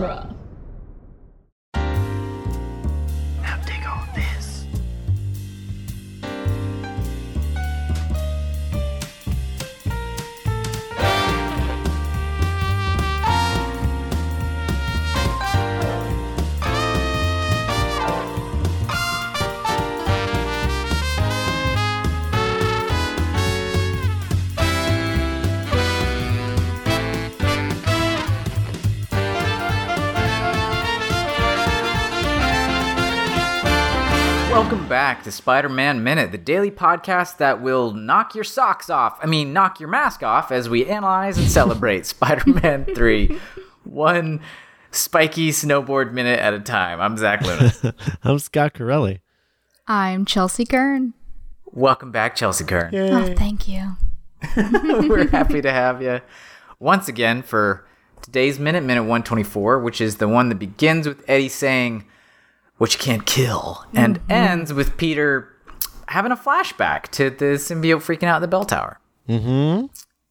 genre. 0.00 0.37
To 35.28 35.32
Spider 35.32 35.68
Man 35.68 36.02
Minute, 36.02 36.32
the 36.32 36.38
daily 36.38 36.70
podcast 36.70 37.36
that 37.36 37.60
will 37.60 37.92
knock 37.92 38.34
your 38.34 38.44
socks 38.44 38.88
off. 38.88 39.18
I 39.22 39.26
mean, 39.26 39.52
knock 39.52 39.78
your 39.78 39.90
mask 39.90 40.22
off 40.22 40.50
as 40.50 40.70
we 40.70 40.86
analyze 40.86 41.36
and 41.36 41.50
celebrate 41.50 42.06
Spider 42.06 42.50
Man 42.50 42.86
3, 42.86 43.38
one 43.84 44.40
spiky 44.90 45.50
snowboard 45.50 46.12
minute 46.12 46.40
at 46.40 46.54
a 46.54 46.60
time. 46.60 46.98
I'm 46.98 47.18
Zach 47.18 47.42
Luna. 47.42 47.94
I'm 48.22 48.38
Scott 48.38 48.72
Corelli. 48.72 49.20
I'm 49.86 50.24
Chelsea 50.24 50.64
Kern. 50.64 51.12
Welcome 51.66 52.10
back, 52.10 52.34
Chelsea 52.34 52.64
Kern. 52.64 52.94
Oh, 52.94 53.34
thank 53.34 53.68
you. 53.68 53.96
We're 54.56 55.28
happy 55.28 55.60
to 55.60 55.70
have 55.70 56.00
you 56.00 56.22
once 56.78 57.06
again 57.06 57.42
for 57.42 57.86
today's 58.22 58.58
minute, 58.58 58.82
minute 58.82 59.02
124, 59.02 59.80
which 59.80 60.00
is 60.00 60.16
the 60.16 60.28
one 60.28 60.48
that 60.48 60.58
begins 60.58 61.06
with 61.06 61.22
Eddie 61.28 61.50
saying, 61.50 62.06
What 62.78 62.92
you 62.94 62.98
can't 63.00 63.26
kill, 63.26 63.84
and 63.92 64.20
ends 64.30 64.72
with 64.72 64.96
Peter 64.96 65.52
having 66.08 66.32
a 66.32 66.36
flashback 66.36 67.08
to 67.08 67.30
the 67.30 67.56
symbiote 67.56 67.96
freaking 68.02 68.24
out 68.24 68.36
at 68.36 68.38
the 68.40 68.48
bell 68.48 68.64
tower. 68.64 68.98
Mm-hmm. 69.28 69.86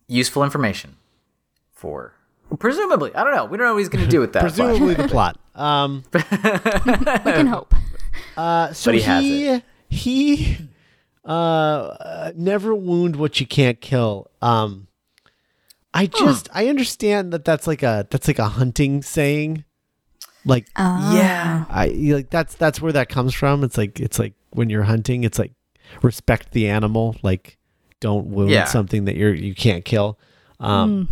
Useful 0.08 0.44
information 0.44 0.96
for 1.72 2.14
presumably. 2.60 3.14
I 3.14 3.24
don't 3.24 3.36
know. 3.36 3.46
We 3.46 3.58
don't 3.58 3.68
know 3.68 3.74
what 3.74 3.80
he's 3.80 3.90
going 3.90 4.04
to 4.04 4.10
do 4.10 4.20
with 4.20 4.34
that. 4.34 4.42
Presumably 4.42 4.94
the 4.94 5.08
plot. 5.08 5.38
Um, 5.56 6.04
We 6.14 6.22
can 6.22 7.48
hope. 7.48 7.74
uh, 8.38 8.74
so 8.74 8.92
But 8.92 8.96
he 8.96 9.02
has 9.02 9.24
he 9.24 9.64
he 9.90 10.58
uh, 11.26 12.32
never 12.36 12.74
wound 12.74 13.16
what 13.18 13.40
you 13.40 13.46
can't 13.46 13.82
kill. 13.82 14.32
Um, 14.42 14.88
I 15.94 16.06
just 16.06 16.48
I 16.54 16.68
understand 16.68 17.34
that 17.34 17.44
that's 17.44 17.68
like 17.68 17.84
a 17.84 18.08
that's 18.10 18.28
like 18.28 18.40
a 18.40 18.48
hunting 18.50 19.02
saying. 19.02 19.66
Like 20.48 20.68
yeah. 20.78 21.66
I 21.70 21.88
like 21.90 22.30
that's 22.30 22.56
that's 22.56 22.82
where 22.82 22.94
that 22.94 23.10
comes 23.10 23.34
from. 23.34 23.64
It's 23.64 23.78
like 23.78 24.00
it's 24.00 24.18
like 24.18 24.34
when 24.52 24.70
you're 24.70 24.84
hunting, 24.84 25.24
it's 25.24 25.38
like 25.38 25.52
respect 26.02 26.52
the 26.52 26.70
animal. 26.70 27.16
Like 27.22 27.58
don't 28.00 28.28
wound 28.28 28.50
Yeah. 28.52 28.66
something 28.66 29.06
that 29.06 29.16
you're 29.16 29.34
you 29.34 29.54
can't 29.54 29.84
kill. 29.86 30.18
Um, 30.60 31.10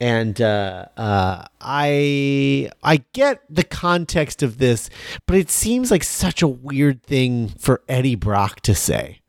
and 0.00 0.40
uh, 0.40 0.86
uh, 0.96 1.44
I 1.60 2.70
I 2.82 3.02
get 3.12 3.42
the 3.50 3.64
context 3.64 4.42
of 4.42 4.58
this, 4.58 4.88
but 5.26 5.36
it 5.36 5.50
seems 5.50 5.90
like 5.90 6.04
such 6.04 6.40
a 6.40 6.48
weird 6.48 7.02
thing 7.02 7.48
for 7.48 7.82
Eddie 7.88 8.14
Brock 8.14 8.60
to 8.60 8.74
say, 8.74 9.20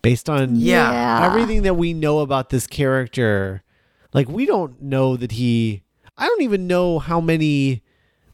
based 0.00 0.30
on 0.30 0.56
Yeah. 0.56 1.26
everything 1.26 1.62
that 1.62 1.74
we 1.74 1.92
know 1.92 2.20
about 2.20 2.48
this 2.50 2.66
character. 2.66 3.62
Like 4.14 4.28
we 4.30 4.46
don't 4.46 4.80
know 4.80 5.16
that 5.16 5.32
he. 5.32 5.82
I 6.16 6.26
don't 6.26 6.42
even 6.42 6.66
know 6.66 6.98
how 6.98 7.20
many 7.20 7.82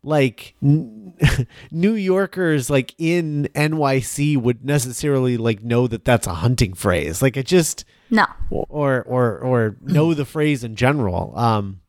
like 0.05 0.55
n- 0.63 1.15
New 1.71 1.95
Yorkers 1.95 2.69
like 2.71 2.95
in 2.99 3.49
NYC 3.55 4.37
would 4.37 4.65
necessarily 4.65 5.37
like 5.37 5.63
know 5.63 5.87
that 5.87 6.05
that's 6.05 6.27
a 6.27 6.35
hunting 6.35 6.75
phrase. 6.75 7.23
Like 7.23 7.37
it 7.37 7.47
just 7.47 7.85
No. 8.11 8.27
or 8.51 9.03
or 9.03 9.39
or 9.39 9.77
know 9.83 10.15
the 10.15 10.25
phrase 10.25 10.63
in 10.65 10.77
general. 10.77 11.37
Um 11.39 11.81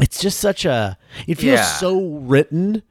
it's 0.00 0.20
just 0.20 0.40
such 0.40 0.64
a 0.64 0.98
it 1.26 1.36
feels 1.36 1.58
Yeah. 1.58 1.64
so 1.64 2.00
written 2.18 2.82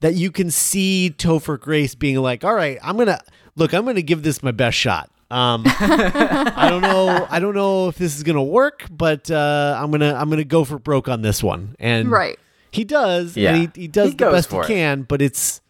that 0.00 0.14
you 0.14 0.30
can 0.30 0.50
see 0.50 1.14
Topher 1.16 1.60
Grace 1.60 1.94
being 1.94 2.16
like, 2.18 2.42
"All 2.44 2.54
right, 2.54 2.78
I'm 2.82 2.96
going 2.96 3.08
to 3.08 3.20
look, 3.56 3.74
I'm 3.74 3.84
going 3.84 3.96
to 3.96 4.02
give 4.02 4.22
this 4.22 4.42
my 4.42 4.50
best 4.50 4.78
shot." 4.78 5.10
Um 5.30 5.64
I 5.66 6.66
don't 6.70 6.82
know 6.82 7.26
I 7.30 7.40
don't 7.40 7.54
know 7.54 7.88
if 7.88 7.96
this 7.96 8.16
is 8.16 8.22
going 8.22 8.36
to 8.36 8.42
work, 8.42 8.84
but 8.90 9.30
uh 9.30 9.78
I'm 9.78 9.90
going 9.90 10.00
to 10.00 10.14
I'm 10.14 10.28
going 10.28 10.38
to 10.38 10.44
go 10.44 10.64
for 10.64 10.78
broke 10.78 11.08
on 11.08 11.22
this 11.22 11.42
one. 11.42 11.74
And 11.78 12.10
Right. 12.10 12.38
He 12.74 12.84
does, 12.84 13.36
Yeah. 13.36 13.54
and 13.54 13.72
he, 13.76 13.82
he 13.82 13.88
does 13.88 14.10
He 14.10 14.14
the 14.16 14.30
best 14.30 14.50
for 14.50 14.64
he 14.66 14.72
it. 14.72 14.76
can, 14.76 15.02
but 15.02 15.22
it's 15.22 15.60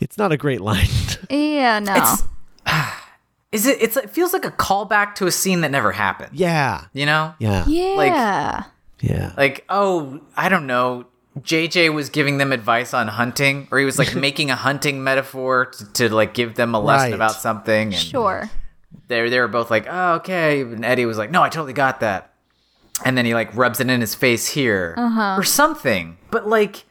it's 0.00 0.18
not 0.18 0.32
a 0.32 0.36
great 0.36 0.60
line. 0.60 0.88
Yeah, 1.30 1.78
no. 1.80 1.94
It's 1.96 2.22
is 3.52 3.66
it? 3.66 3.80
It's 3.82 3.96
it 3.96 4.10
feels 4.10 4.32
like 4.32 4.44
a 4.44 4.50
callback 4.50 5.14
to 5.16 5.26
a 5.26 5.32
scene 5.32 5.60
that 5.62 5.70
never 5.70 5.92
happened. 5.92 6.30
yeah, 6.38 6.84
You 6.92 7.06
know? 7.06 7.34
yeah, 7.38 7.66
yeah. 7.66 8.64
yeah. 9.00 9.32
Like 9.36 9.64
oh, 9.68 10.20
I 10.36 10.48
don't 10.48 10.66
know. 10.66 11.06
JJ 11.38 11.92
was 11.92 12.08
giving 12.08 12.38
them 12.38 12.50
advice 12.52 12.94
on 12.94 13.08
hunting, 13.08 13.68
or 13.70 13.78
he 13.78 13.84
was 13.84 13.98
like 13.98 14.14
making 14.28 14.50
a 14.50 14.56
hunting 14.56 15.04
metaphor 15.04 15.66
to, 15.66 15.92
to 15.94 16.14
like 16.14 16.32
give 16.34 16.54
them 16.54 16.74
a 16.74 16.80
lesson 16.80 17.10
Right. 17.10 17.14
about 17.14 17.32
something. 17.32 17.88
And 17.92 18.02
sure. 18.02 18.50
They 19.08 19.28
they 19.28 19.38
were 19.40 19.48
both 19.48 19.70
like, 19.70 19.86
oh 19.88 20.14
okay, 20.14 20.62
and 20.62 20.84
Eddie 20.84 21.04
was 21.06 21.18
like, 21.18 21.30
no, 21.30 21.42
I 21.42 21.48
totally 21.48 21.72
got 21.74 22.00
that. 22.00 22.32
And 23.04 23.16
then 23.16 23.24
he 23.24 23.34
like 23.34 23.54
rubs 23.54 23.80
it 23.80 23.90
in 23.90 24.00
his 24.00 24.14
face 24.14 24.48
here 24.48 24.94
uh-huh. 24.96 25.36
or 25.38 25.42
something. 25.42 26.16
But 26.30 26.48
like, 26.48 26.84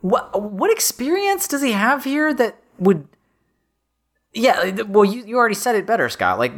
what 0.00 0.42
what 0.42 0.70
experience 0.70 1.48
does 1.48 1.62
he 1.62 1.72
have 1.72 2.04
here 2.04 2.34
that 2.34 2.58
would? 2.78 3.06
Yeah, 4.32 4.82
well, 4.82 5.04
you 5.04 5.24
you 5.24 5.36
already 5.36 5.54
said 5.54 5.76
it 5.76 5.86
better, 5.86 6.08
Scott. 6.08 6.38
Like, 6.38 6.52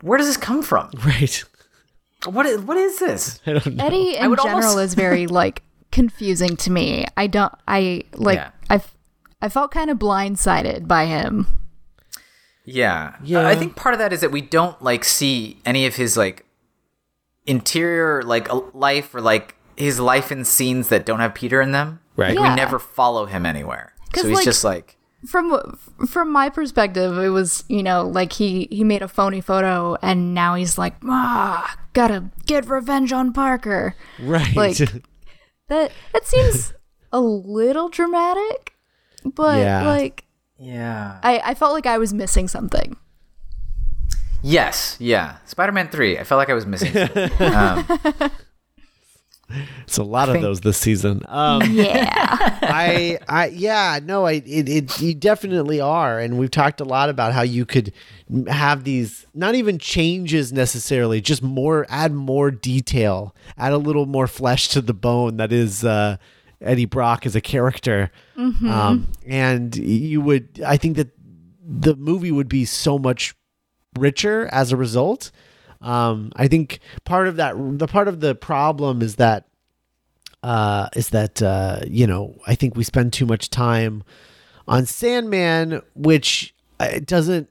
where 0.00 0.16
does 0.16 0.26
this 0.26 0.36
come 0.36 0.62
from? 0.62 0.90
right. 1.04 1.44
What 2.24 2.46
is 2.46 2.60
what 2.60 2.76
is 2.76 2.98
this? 2.98 3.40
I 3.46 3.54
don't 3.54 3.74
know. 3.74 3.84
Eddie 3.84 4.16
in 4.16 4.30
would 4.30 4.38
general 4.38 4.68
almost- 4.70 4.78
is 4.78 4.94
very 4.94 5.26
like 5.26 5.62
confusing 5.92 6.56
to 6.58 6.70
me. 6.70 7.06
I 7.16 7.26
don't 7.26 7.52
I 7.66 8.04
like 8.14 8.36
Yeah. 8.36 8.50
I 8.70 8.80
I 9.42 9.48
felt 9.48 9.70
kind 9.70 9.90
of 9.90 9.98
blindsided 9.98 10.88
by 10.88 11.06
him. 11.06 11.46
Yeah. 12.64 13.16
Yeah. 13.22 13.46
I 13.46 13.54
think 13.54 13.76
part 13.76 13.94
of 13.94 13.98
that 13.98 14.12
is 14.12 14.20
that 14.20 14.32
we 14.32 14.40
don't 14.40 14.80
like 14.82 15.04
see 15.04 15.58
any 15.64 15.86
of 15.86 15.96
his 15.96 16.16
like 16.16 16.45
interior 17.46 18.22
like 18.22 18.48
life 18.74 19.14
or 19.14 19.20
like 19.20 19.54
his 19.76 20.00
life 20.00 20.32
in 20.32 20.44
scenes 20.44 20.88
that 20.88 21.04
don't 21.06 21.20
have 21.20 21.34
Peter 21.34 21.60
in 21.60 21.72
them. 21.72 22.00
Right. 22.16 22.28
Like, 22.34 22.42
Yeah. 22.44 22.50
We 22.50 22.56
never 22.56 22.78
follow 22.78 23.26
him 23.26 23.44
anywhere. 23.46 23.92
'Cause, 24.12 24.22
So 24.22 24.28
he's 24.28 24.36
like- 24.38 24.44
just 24.44 24.64
like 24.64 24.96
From 25.28 25.76
from 26.08 26.30
my 26.30 26.48
perspective, 26.50 27.18
it 27.18 27.30
was, 27.30 27.64
you 27.68 27.82
know, 27.82 28.02
like 28.06 28.32
he 28.34 28.68
he 28.70 28.84
made 28.84 29.02
a 29.02 29.08
phony 29.08 29.40
photo 29.40 29.96
and 30.02 30.34
now 30.34 30.54
he's 30.54 30.78
like, 30.78 30.94
"Ah, 31.04 31.76
got 31.94 32.08
to 32.08 32.24
get 32.46 32.68
revenge 32.68 33.12
on 33.12 33.32
Parker." 33.32 33.96
Right. 34.20 34.54
Like- 34.54 34.78
That 35.68 35.90
that 36.12 36.26
seems 36.26 36.72
a 37.12 37.18
little 37.20 37.88
dramatic, 37.88 38.74
but 39.24 39.58
Yeah. 39.58 39.84
like 39.86 40.24
Yeah. 40.58 41.18
I, 41.24 41.40
I 41.44 41.54
felt 41.54 41.72
like 41.72 41.86
I 41.86 41.98
was 41.98 42.14
missing 42.14 42.46
something. 42.46 42.96
Yes, 44.46 44.96
yeah. 45.00 45.38
Spider-Man 45.44 45.88
3. 45.88 46.18
I 46.18 46.24
felt 46.24 46.38
like 46.38 46.50
I 46.50 46.54
was 46.54 46.66
missing. 46.66 46.92
something. 46.92 47.30
um, 47.52 48.30
it's 49.82 49.98
a 49.98 50.04
lot 50.04 50.28
of 50.28 50.40
those 50.40 50.60
this 50.60 50.76
season. 50.76 51.22
Um, 51.26 51.62
Yeah. 51.68 52.08
I, 52.62 53.18
I, 53.28 53.46
yeah, 53.48 53.98
no, 54.02 54.24
I, 54.24 54.34
it, 54.34 54.68
it, 54.68 55.00
you 55.00 55.14
definitely 55.14 55.80
are, 55.80 56.20
and 56.20 56.38
we've 56.38 56.50
talked 56.50 56.80
a 56.80 56.84
lot 56.84 57.08
about 57.08 57.32
how 57.32 57.42
you 57.42 57.66
could 57.66 57.92
have 58.48 58.84
these, 58.84 59.26
not 59.34 59.54
even 59.54 59.78
changes 59.78 60.52
necessarily, 60.52 61.20
just 61.20 61.42
more, 61.42 61.86
add 61.88 62.12
more 62.12 62.50
detail, 62.50 63.34
add 63.58 63.72
a 63.72 63.78
little 63.78 64.06
more 64.06 64.26
flesh 64.26 64.68
to 64.68 64.80
the 64.80 64.94
bone 64.94 65.36
that 65.38 65.52
is 65.52 65.84
uh, 65.84 66.16
Eddie 66.60 66.86
Brock 66.86 67.26
as 67.26 67.34
a 67.34 67.40
character, 67.40 68.10
um, 68.36 69.08
and 69.26 69.76
you 69.76 70.20
would, 70.20 70.60
I 70.64 70.76
think 70.76 70.96
that 70.96 71.08
the 71.68 71.96
movie 71.96 72.30
would 72.32 72.48
be 72.48 72.64
so 72.64 72.98
much 72.98 73.34
richer 73.96 74.48
as 74.52 74.72
a 74.72 74.76
result. 74.76 75.30
Um, 75.80 76.32
I 76.36 76.48
think 76.48 76.80
part 77.04 77.28
of 77.28 77.36
that, 77.36 77.54
the 77.78 77.86
part 77.86 78.08
of 78.08 78.20
the 78.20 78.34
problem 78.34 79.02
is 79.02 79.16
that 79.16 79.46
uh, 80.42 80.88
is 80.94 81.10
that 81.10 81.42
uh, 81.42 81.80
you 81.86 82.06
know 82.06 82.36
I 82.46 82.54
think 82.54 82.76
we 82.76 82.84
spend 82.84 83.12
too 83.12 83.26
much 83.26 83.50
time 83.50 84.04
on 84.68 84.86
Sandman, 84.86 85.82
which 85.94 86.54
uh, 86.80 86.88
it 86.92 87.06
doesn't. 87.06 87.48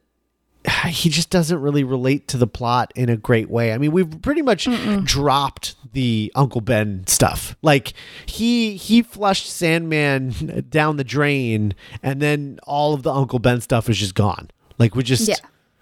He 0.87 1.09
just 1.09 1.29
doesn't 1.29 1.61
really 1.61 1.83
relate 1.83 2.27
to 2.29 2.37
the 2.37 2.47
plot 2.47 2.91
in 2.95 3.09
a 3.09 3.17
great 3.17 3.49
way. 3.49 3.71
I 3.73 3.77
mean, 3.77 3.91
we've 3.91 4.21
pretty 4.21 4.41
much 4.41 4.67
dropped 5.03 5.75
the 5.93 6.31
Uncle 6.35 6.61
Ben 6.61 7.05
stuff. 7.05 7.55
Like 7.61 7.93
he 8.25 8.75
he 8.75 9.01
flushed 9.01 9.51
Sandman 9.51 10.65
down 10.69 10.97
the 10.97 11.03
drain, 11.03 11.75
and 12.01 12.21
then 12.21 12.59
all 12.63 12.93
of 12.93 13.03
the 13.03 13.13
Uncle 13.13 13.39
Ben 13.39 13.61
stuff 13.61 13.89
is 13.89 13.97
just 13.97 14.15
gone. 14.15 14.49
Like 14.79 14.95
we 14.95 15.03
just 15.03 15.27
Yeah. 15.27 15.35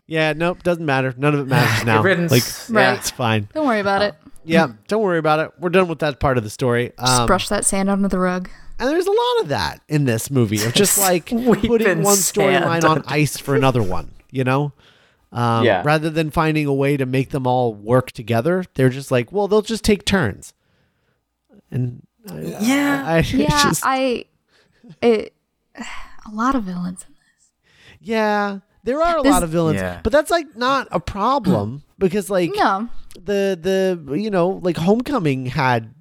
Yeah 0.08 0.34
nope 0.34 0.64
doesn't 0.64 0.86
matter. 0.86 1.14
None 1.18 1.34
of 1.34 1.40
it 1.42 1.48
matters 1.48 1.86
now. 1.86 2.02
Riddance. 2.04 2.32
Like 2.32 2.44
Yeah. 2.70 2.90
Right. 2.90 2.98
it's 3.00 3.12
fine. 3.12 3.48
Don't 3.54 3.68
worry 3.68 3.80
about 3.80 4.02
it. 4.02 4.16
Yeah, 4.46 4.74
don't 4.90 5.02
worry 5.02 5.20
about 5.20 5.40
it. 5.40 5.52
We're 5.58 5.70
done 5.70 5.88
with 5.88 6.00
that 6.00 6.20
part 6.20 6.38
of 6.38 6.44
the 6.44 6.50
story. 6.50 6.92
Just 7.00 7.22
Um, 7.22 7.28
brush 7.28 7.48
that 7.48 7.64
sand 7.64 7.90
under 7.90 8.10
the 8.10 8.20
rug. 8.20 8.50
And 8.78 8.90
there's 8.90 9.08
a 9.08 9.12
lot 9.12 9.42
of 9.42 9.48
that 9.50 9.80
in 9.88 10.04
this 10.04 10.30
movie 10.30 10.62
of 10.66 10.74
just 10.74 10.98
like 11.00 11.30
Sweeping 11.30 11.70
putting 11.70 12.04
one 12.04 12.16
sand 12.18 12.66
storyline 12.66 12.84
on 12.84 12.98
under- 12.98 13.04
ice 13.08 13.38
for 13.38 13.56
another 13.56 13.82
one, 13.82 14.12
you 14.32 14.44
know? 14.44 14.74
Um, 15.32 15.64
Yeah. 15.64 15.82
Rather 15.86 16.10
than 16.10 16.30
finding 16.30 16.66
a 16.66 16.74
way 16.74 16.98
to 16.98 17.06
make 17.06 17.30
them 17.30 17.48
all 17.48 17.74
work 17.74 18.12
together, 18.12 18.66
they're 18.74 18.90
just 18.90 19.12
like, 19.12 19.32
well, 19.32 19.48
they'll 19.48 19.62
just 19.62 19.86
take 19.86 20.04
turns. 20.04 20.54
And 21.72 22.06
I, 22.30 22.42
Yeah. 22.60 23.04
I, 23.06 23.18
it's 23.20 23.34
Yeah, 23.34 23.48
just- 23.64 23.84
I 23.86 24.26
it 25.02 25.34
a 25.78 26.32
lot 26.34 26.56
of 26.56 26.64
villains. 26.64 27.06
In 27.08 27.14
this. 27.14 27.50
yeah, 28.02 28.60
there 28.84 29.02
are 29.02 29.20
a 29.20 29.22
This- 29.24 29.32
lot 29.32 29.44
of 29.44 29.50
villains, 29.50 29.80
Yeah. 29.80 30.00
but 30.04 30.12
that's 30.12 30.32
like 30.32 30.56
not 30.56 30.88
a 30.92 31.00
problem 31.00 31.84
because 31.98 32.30
like 32.30 32.52
No. 32.56 32.90
the 33.16 33.58
the 34.08 34.18
you 34.20 34.30
know 34.30 34.60
like 34.64 34.78
Homecoming 34.78 35.48
had 35.48 35.94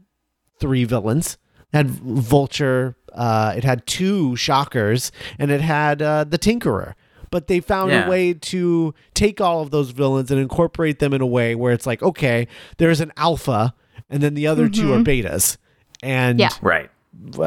three 0.61 0.85
villains. 0.85 1.39
It 1.73 1.77
had 1.79 1.91
Vulture, 1.91 2.97
uh, 3.15 3.55
it 3.57 3.65
had 3.65 3.87
two 3.87 4.37
Shockers, 4.37 5.11
and 5.39 5.51
it 5.51 5.61
had 5.61 6.03
uh, 6.03 6.25
the 6.25 6.39
Tinkerer. 6.39 6.95
But 7.31 7.47
they 7.47 7.61
found 7.61 7.91
Yeah. 7.93 8.07
a 8.07 8.11
way 8.11 8.35
to 8.35 8.95
take 9.15 9.41
all 9.41 9.63
of 9.63 9.71
those 9.71 9.91
villains 9.91 10.31
and 10.31 10.39
incorporate 10.39 10.99
them 10.99 11.15
in 11.15 11.23
a 11.23 11.27
way 11.27 11.55
where 11.55 11.73
it's 11.73 11.87
like, 11.87 12.03
okay, 12.03 12.47
there's 12.77 13.01
an 13.01 13.11
alpha, 13.17 13.75
and 14.11 14.23
then 14.23 14.35
the 14.35 14.47
other 14.47 14.69
two 14.69 14.93
are 14.93 14.99
betas, 14.99 15.57
and 16.03 16.39
Yeah. 16.39 16.51
Right. 16.61 16.91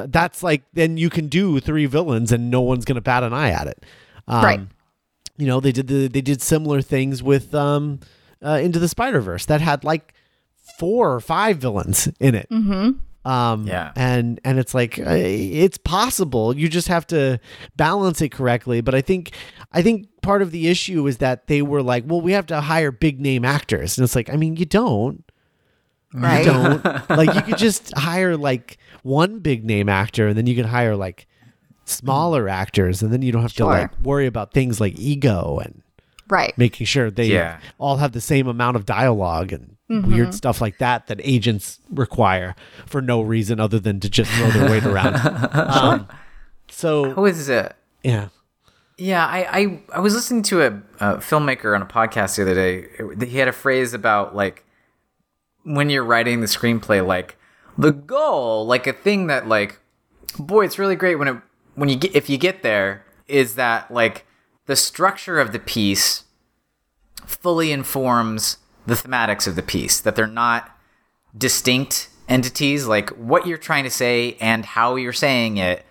that's 0.07 0.41
like 0.41 0.63
then 0.73 0.97
you 0.97 1.09
can 1.11 1.27
do 1.27 1.59
three 1.59 1.85
villains 1.85 2.31
and 2.31 2.49
no 2.49 2.61
one's 2.61 2.83
gonna 2.85 3.01
bat 3.01 3.23
an 3.23 3.33
eye 3.33 3.49
at 3.51 3.67
it. 3.67 3.83
Um, 4.27 4.43
Right. 4.43 4.59
You 5.37 5.47
know 5.47 5.59
they 5.59 5.71
did 5.71 5.87
the 5.87 6.07
they 6.07 6.21
did 6.21 6.41
similar 6.41 6.81
things 6.81 7.21
with 7.23 7.53
um 7.53 7.99
uh, 8.43 8.59
into 8.61 8.79
the 8.79 8.87
Spider 8.87 9.21
Verse 9.21 9.45
that 9.47 9.61
had 9.61 9.83
like 9.83 10.13
four 10.79 11.13
or 11.13 11.19
five 11.19 11.57
villains 11.57 12.07
in 12.19 12.35
it. 12.35 12.49
Mm-hmm. 12.49 12.91
Um, 13.29 13.65
Yeah. 13.67 13.91
and 13.95 14.39
and 14.43 14.59
it's 14.59 14.73
like 14.75 14.99
uh, 14.99 15.03
it's 15.09 15.77
possible. 15.79 16.55
You 16.55 16.69
just 16.69 16.87
have 16.89 17.07
to 17.07 17.39
balance 17.75 18.21
it 18.21 18.29
correctly. 18.29 18.81
But 18.81 18.93
I 18.95 19.01
think 19.01 19.31
I 19.71 19.81
think 19.81 20.07
part 20.21 20.41
of 20.41 20.51
the 20.51 20.67
issue 20.67 21.07
is 21.07 21.17
that 21.17 21.47
they 21.47 21.61
were 21.61 21.81
like, 21.81 22.03
well, 22.07 22.21
we 22.21 22.33
have 22.33 22.45
to 22.47 22.61
hire 22.61 22.91
big 22.91 23.19
name 23.19 23.43
actors, 23.43 23.97
and 23.97 24.03
it's 24.05 24.15
like, 24.15 24.29
I 24.29 24.35
mean, 24.37 24.55
you 24.57 24.65
don't 24.65 25.23
Right. 26.13 26.45
don't 26.45 26.83
like 27.09 27.33
you 27.35 27.41
could 27.41 27.57
just 27.57 27.93
hire 27.97 28.37
like 28.37 28.77
one 29.03 29.39
big 29.39 29.65
name 29.65 29.89
actor 29.89 30.27
and 30.29 30.37
then 30.37 30.47
you 30.47 30.55
can 30.55 30.65
hire 30.65 30.95
like 30.95 31.27
smaller 31.85 32.49
actors 32.49 33.01
and 33.01 33.13
then 33.13 33.21
you 33.21 33.31
don't 33.31 33.41
have 33.43 33.51
Sure. 33.53 33.71
to 33.71 33.81
like 33.81 33.99
worry 34.03 34.25
about 34.25 34.51
things 34.53 34.81
like 34.81 34.97
ego 34.99 35.59
and 35.63 35.81
Right. 36.27 36.57
making 36.57 36.87
sure 36.87 37.11
they 37.11 37.27
Yeah. 37.27 37.59
all 37.77 37.97
have 37.97 38.11
the 38.11 38.21
same 38.21 38.47
amount 38.47 38.75
of 38.75 38.85
dialogue 38.85 39.53
and 39.53 39.71
Mm-hmm. 39.87 40.11
weird 40.11 40.33
stuff 40.33 40.61
like 40.61 40.79
that 40.79 41.05
that 41.05 41.21
agents 41.23 41.77
require 41.91 42.55
for 42.87 43.03
no 43.03 43.21
reason 43.21 43.59
other 43.59 43.79
than 43.79 43.99
to 43.99 44.09
just 44.09 44.31
throw 44.31 44.49
their 44.49 44.67
weight 44.67 44.83
around. 44.83 45.13
Um, 45.53 46.07
so 46.67 47.11
Who 47.11 47.25
is 47.27 47.47
it? 47.49 47.75
yeah. 48.03 48.29
Yeah, 48.97 49.27
I, 49.27 49.59
I, 49.59 49.79
I 49.97 49.99
was 49.99 50.15
listening 50.15 50.41
to 50.43 50.61
a, 50.63 50.67
a 50.99 51.17
filmmaker 51.17 51.75
on 51.75 51.83
a 51.83 51.85
podcast 51.85 52.37
the 52.37 52.41
other 52.41 52.55
day. 52.55 52.87
It- 52.97 53.27
He 53.29 53.37
had 53.37 53.47
a 53.47 53.51
phrase 53.53 53.93
about 53.93 54.35
like 54.35 54.65
when 55.63 55.91
you're 55.91 56.03
writing 56.03 56.41
the 56.41 56.47
screenplay, 56.47 57.05
like 57.05 57.37
the 57.77 57.91
goal, 57.91 58.65
like 58.65 58.87
a 58.87 58.93
thing 58.93 59.27
that 59.27 59.47
like, 59.47 59.79
boy, 60.39 60.65
it's 60.65 60.79
really 60.79 60.95
great 60.95 61.15
when 61.19 61.27
it 61.27 61.37
when 61.75 61.89
you 61.89 61.95
get 61.95 62.15
if 62.15 62.29
you 62.29 62.37
get 62.37 62.63
there 62.63 63.05
is 63.27 63.55
that 63.55 63.91
like 63.91 64.25
the 64.65 64.75
structure 64.75 65.39
of 65.39 65.51
the 65.51 65.59
piece 65.59 66.23
fully 67.25 67.71
informs 67.71 68.57
the 68.85 68.95
thematics 68.95 69.47
of 69.47 69.55
the 69.55 69.63
piece. 69.63 69.99
That 69.99 70.15
they're 70.15 70.27
not 70.27 70.75
distinct 71.37 72.09
entities. 72.27 72.87
Like 72.87 73.09
what 73.11 73.47
you're 73.47 73.57
trying 73.57 73.83
to 73.83 73.89
say 73.89 74.37
and 74.39 74.65
how 74.65 74.95
you're 74.95 75.13
saying 75.13 75.57
it 75.57 75.85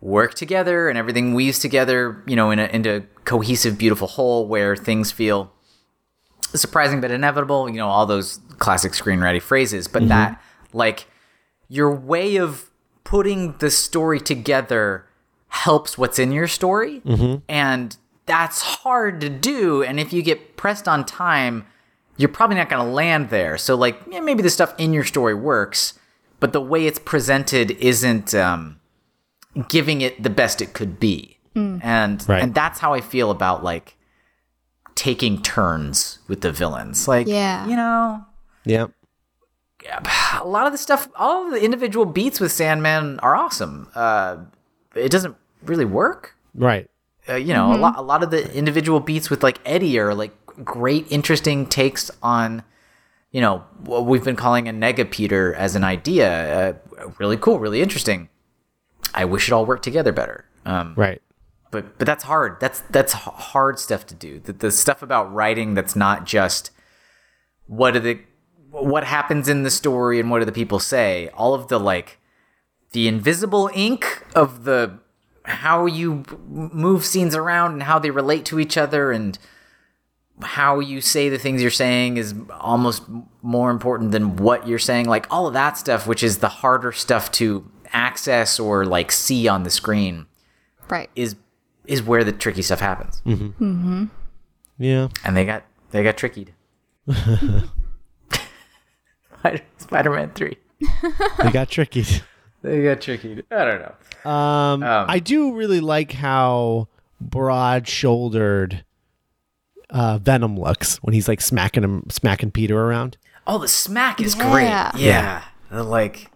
work 0.00 0.34
together 0.34 0.88
and 0.88 0.98
everything 0.98 1.34
weaves 1.34 1.58
together, 1.58 2.22
you 2.26 2.34
know, 2.34 2.50
in 2.50 2.58
a, 2.58 2.64
into 2.66 2.96
a 2.96 3.00
cohesive, 3.24 3.76
beautiful 3.76 4.08
whole 4.08 4.46
where 4.46 4.74
things 4.74 5.12
feel 5.12 5.52
surprising 6.54 7.00
but 7.00 7.10
inevitable, 7.10 7.68
you 7.68 7.76
know, 7.76 7.88
all 7.88 8.06
those 8.06 8.40
classic 8.58 8.92
screenwriting 8.92 9.42
phrases, 9.42 9.86
but 9.86 10.00
mm-hmm. 10.00 10.08
that 10.08 10.42
like 10.72 11.06
your 11.68 11.94
way 11.94 12.36
of 12.36 12.70
putting 13.04 13.56
the 13.58 13.70
story 13.70 14.20
together 14.20 15.06
helps 15.50 15.98
what's 15.98 16.18
in 16.18 16.32
your 16.32 16.48
story. 16.48 17.02
And 17.48 17.96
that's 18.26 18.62
hard 18.62 19.20
to 19.20 19.28
do. 19.28 19.82
And 19.82 20.00
if 20.00 20.12
you 20.12 20.22
get 20.22 20.56
pressed 20.56 20.88
on 20.88 21.04
time, 21.04 21.66
you're 22.16 22.28
probably 22.28 22.56
not 22.56 22.68
going 22.68 22.84
to 22.86 22.92
land 22.92 23.30
there. 23.30 23.56
So, 23.58 23.74
like, 23.74 23.98
yeah, 24.10 24.20
maybe 24.20 24.42
the 24.42 24.50
stuff 24.50 24.74
in 24.78 24.92
your 24.92 25.04
story 25.04 25.34
works, 25.34 25.98
but 26.38 26.52
the 26.52 26.60
way 26.60 26.86
it's 26.86 26.98
presented 26.98 27.70
isn't 27.72 28.34
um, 28.34 28.78
giving 29.68 30.00
it 30.00 30.22
the 30.22 30.30
best 30.30 30.60
it 30.62 30.72
could 30.72 30.98
be. 31.00 31.36
And 31.56 32.26
Right. 32.28 32.42
and 32.42 32.54
that's 32.54 32.78
how 32.80 32.94
I 32.94 33.02
feel 33.02 33.30
about 33.30 33.62
like 33.62 33.96
taking 34.94 35.42
turns 35.42 36.18
with 36.28 36.40
the 36.40 36.50
villains. 36.52 37.06
Like, 37.08 37.26
Yeah. 37.26 37.66
you 37.66 37.76
know, 37.76 38.24
Yeah. 38.64 38.86
a 40.40 40.46
lot 40.46 40.66
of 40.66 40.72
the 40.72 40.78
stuff, 40.78 41.08
all 41.16 41.46
of 41.46 41.50
the 41.52 41.62
individual 41.62 42.06
beats 42.06 42.38
with 42.40 42.52
Sandman 42.52 43.18
are 43.20 43.34
awesome. 43.34 43.88
Uh, 43.94 44.36
it 44.94 45.10
doesn't 45.10 45.36
really 45.62 45.84
work. 45.84 46.36
Right. 46.54 46.88
Uh, 47.28 47.34
you 47.34 47.52
know, 47.54 47.74
a 47.74 47.76
lot, 47.76 47.96
a 47.98 48.02
lot 48.02 48.22
of 48.22 48.30
the 48.30 48.52
individual 48.54 48.98
beats 49.00 49.30
with 49.30 49.42
like 49.42 49.60
Eddie 49.64 49.98
are 49.98 50.14
like 50.14 50.32
great, 50.64 51.06
interesting 51.10 51.66
takes 51.66 52.10
on, 52.22 52.62
you 53.30 53.40
know, 53.40 53.64
what 53.84 54.06
we've 54.06 54.24
been 54.24 54.36
calling 54.36 54.68
a 54.68 54.72
nega 54.72 55.08
Peter 55.08 55.54
as 55.54 55.76
an 55.76 55.84
idea. 55.84 56.70
Uh, 56.98 57.10
really 57.18 57.36
cool, 57.36 57.58
really 57.58 57.82
interesting. 57.82 58.28
I 59.14 59.24
wish 59.24 59.48
it 59.48 59.52
all 59.52 59.66
worked 59.66 59.84
together 59.84 60.12
better. 60.12 60.44
Um, 60.66 60.94
Right. 60.96 61.20
but 61.70 61.98
but 61.98 62.06
that's 62.06 62.24
hard. 62.24 62.58
That's 62.60 62.80
that's 62.90 63.12
hard 63.12 63.78
stuff 63.78 64.06
to 64.06 64.14
do. 64.14 64.40
The, 64.40 64.52
the 64.52 64.70
stuff 64.70 65.02
about 65.02 65.32
writing 65.32 65.74
that's 65.74 65.94
not 65.96 66.24
just 66.26 66.70
what 67.66 67.94
are 67.96 68.00
the 68.00 68.20
what 68.70 69.04
happens 69.04 69.48
in 69.48 69.62
the 69.62 69.70
story 69.70 70.20
and 70.20 70.30
what 70.30 70.40
do 70.40 70.44
the 70.44 70.52
people 70.52 70.78
say. 70.80 71.28
All 71.34 71.54
of 71.54 71.68
the 71.68 71.78
like 71.78 72.18
the 72.92 73.08
invisible 73.08 73.70
ink 73.74 74.24
of 74.34 74.64
the 74.64 74.98
how 75.44 75.86
you 75.86 76.24
move 76.48 77.04
scenes 77.04 77.34
around 77.34 77.72
and 77.72 77.82
how 77.84 77.98
they 77.98 78.10
relate 78.10 78.44
to 78.44 78.60
each 78.60 78.76
other 78.76 79.10
and 79.10 79.38
how 80.42 80.80
you 80.80 81.00
say 81.00 81.28
the 81.28 81.38
things 81.38 81.60
you're 81.62 81.70
saying 81.70 82.16
is 82.16 82.34
almost 82.58 83.02
more 83.42 83.70
important 83.70 84.10
than 84.12 84.36
what 84.36 84.66
you're 84.66 84.78
saying 84.78 85.06
like 85.06 85.26
all 85.30 85.46
of 85.46 85.52
that 85.54 85.76
stuff 85.76 86.06
which 86.06 86.22
is 86.22 86.38
the 86.38 86.48
harder 86.48 86.92
stuff 86.92 87.30
to 87.32 87.68
access 87.92 88.58
or 88.60 88.84
like 88.86 89.10
see 89.12 89.48
on 89.48 89.62
the 89.64 89.70
screen 89.70 90.26
Right. 90.88 91.10
is 91.14 91.36
is 91.86 92.02
where 92.02 92.24
the 92.24 92.32
tricky 92.32 92.62
stuff 92.62 92.80
happens. 92.80 93.20
mm-hmm. 93.26 93.46
Mm-hmm. 93.64 94.04
Yeah. 94.78 95.08
And 95.24 95.36
they 95.36 95.44
got 95.44 95.64
they 95.90 96.02
got 96.02 96.16
trickied. 96.16 96.54
Spider 99.78 100.10
Man 100.10 100.30
three. 100.34 100.56
They 101.42 101.50
got 101.50 101.68
tricky. 101.70 102.04
They 102.62 102.82
got 102.84 103.00
tricky. 103.00 103.42
I 103.50 103.64
don't 103.64 103.80
know. 104.24 104.30
Um, 104.30 104.82
I 104.84 105.18
do 105.18 105.54
really 105.54 105.80
like 105.80 106.12
how 106.12 106.88
broad-shouldered 107.20 108.84
uh, 109.90 110.18
Venom 110.18 110.58
looks 110.58 110.96
when 110.98 111.14
he's 111.14 111.26
like 111.28 111.40
smacking 111.40 111.82
him, 111.82 112.04
smacking 112.10 112.50
Peter 112.50 112.78
around. 112.78 113.16
Oh, 113.46 113.58
the 113.58 113.68
smack 113.68 114.20
is 114.20 114.36
Yeah. 114.36 114.90
great. 114.92 115.02
Yeah. 115.02 115.42
The, 115.70 115.82
like 115.82 116.30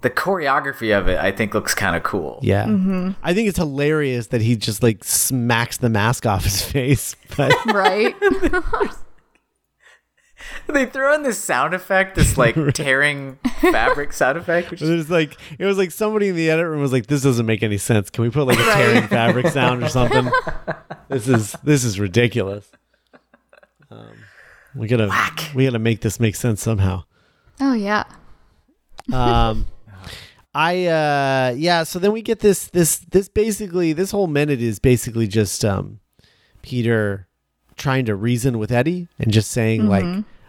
the 0.00 0.10
choreography 0.10 0.96
of 0.98 1.08
it 1.08 1.18
I 1.18 1.30
think 1.30 1.52
looks 1.54 1.74
kind 1.74 1.94
of 1.94 2.02
cool. 2.02 2.40
Yeah, 2.42 3.12
I 3.22 3.34
think 3.34 3.48
it's 3.48 3.58
hilarious 3.58 4.28
that 4.28 4.40
he 4.40 4.56
just 4.56 4.82
like 4.82 5.04
smacks 5.04 5.76
the 5.76 5.90
mask 5.90 6.24
off 6.26 6.44
his 6.44 6.62
face. 6.72 7.14
But 7.36 7.52
Right. 7.66 8.14
They 10.66 10.86
throw 10.86 11.14
in 11.14 11.22
this 11.22 11.38
sound 11.38 11.74
effect, 11.74 12.14
this 12.14 12.38
like 12.38 12.56
tearing 12.74 13.38
fabric 13.60 14.12
sound 14.12 14.38
effect, 14.38 14.70
which 14.70 14.80
it 14.82 14.88
is 14.88 14.90
was 14.90 15.10
like 15.10 15.36
it 15.58 15.64
was 15.64 15.78
like 15.78 15.90
somebody 15.90 16.28
in 16.28 16.36
the 16.36 16.48
edit 16.50 16.66
room 16.66 16.80
was 16.80 16.92
like, 16.92 17.06
"This 17.06 17.22
doesn't 17.22 17.46
make 17.46 17.62
any 17.62 17.78
sense. 17.78 18.10
Can 18.10 18.22
we 18.24 18.30
put 18.30 18.46
like 18.46 18.58
a 18.58 18.62
tearing 18.62 19.06
fabric 19.08 19.46
sound 19.52 19.82
or 19.82 19.88
something? 19.88 20.30
This 21.08 21.28
is 21.28 21.56
this 21.62 21.84
is 21.84 21.98
ridiculous. 21.98 22.70
Um, 23.90 24.12
we 24.74 24.86
gotta 24.86 25.08
Whack. 25.08 25.50
we 25.54 25.64
gotta 25.64 25.78
make 25.80 26.00
this 26.00 26.20
make 26.20 26.36
sense 26.36 26.62
somehow." 26.62 27.04
oh 27.60 27.74
yeah. 27.74 28.04
um 29.12 29.66
i 30.54 30.86
uh 30.86 31.54
yeah 31.56 31.82
so 31.82 31.98
then 31.98 32.10
we 32.10 32.22
get 32.22 32.40
this 32.40 32.68
this 32.68 32.98
this 33.10 33.28
basically 33.28 33.92
this 33.92 34.10
whole 34.10 34.26
minute 34.26 34.60
is 34.62 34.78
basically 34.78 35.26
just 35.28 35.64
um 35.64 36.00
peter 36.62 37.28
trying 37.80 38.04
to 38.04 38.14
reason 38.14 38.58
with 38.58 38.70
eddie 38.70 39.08
and 39.18 39.32
just 39.32 39.50
saying 39.50 39.88
like 39.88 40.04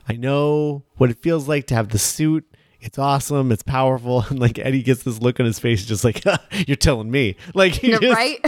i 0.09 0.13
know 0.13 0.83
what 0.97 1.09
it 1.09 1.17
feels 1.17 1.47
like 1.47 1.65
to 1.65 1.73
have 1.73 1.89
the 1.89 1.97
suit 1.97 2.45
it's 2.81 2.99
awesome 2.99 3.51
it's 3.51 3.63
powerful 3.63 4.21
and 4.29 4.37
like 4.37 4.59
eddie 4.59 4.83
gets 4.83 5.03
this 5.03 5.19
look 5.21 5.39
on 5.39 5.45
his 5.45 5.57
face 5.57 5.85
just 5.85 6.03
like 6.03 6.21
you're 6.67 6.75
telling 6.75 7.09
me 7.09 7.35
like 7.55 7.73
he 7.73 7.91
just- 7.91 8.03
right. 8.03 8.39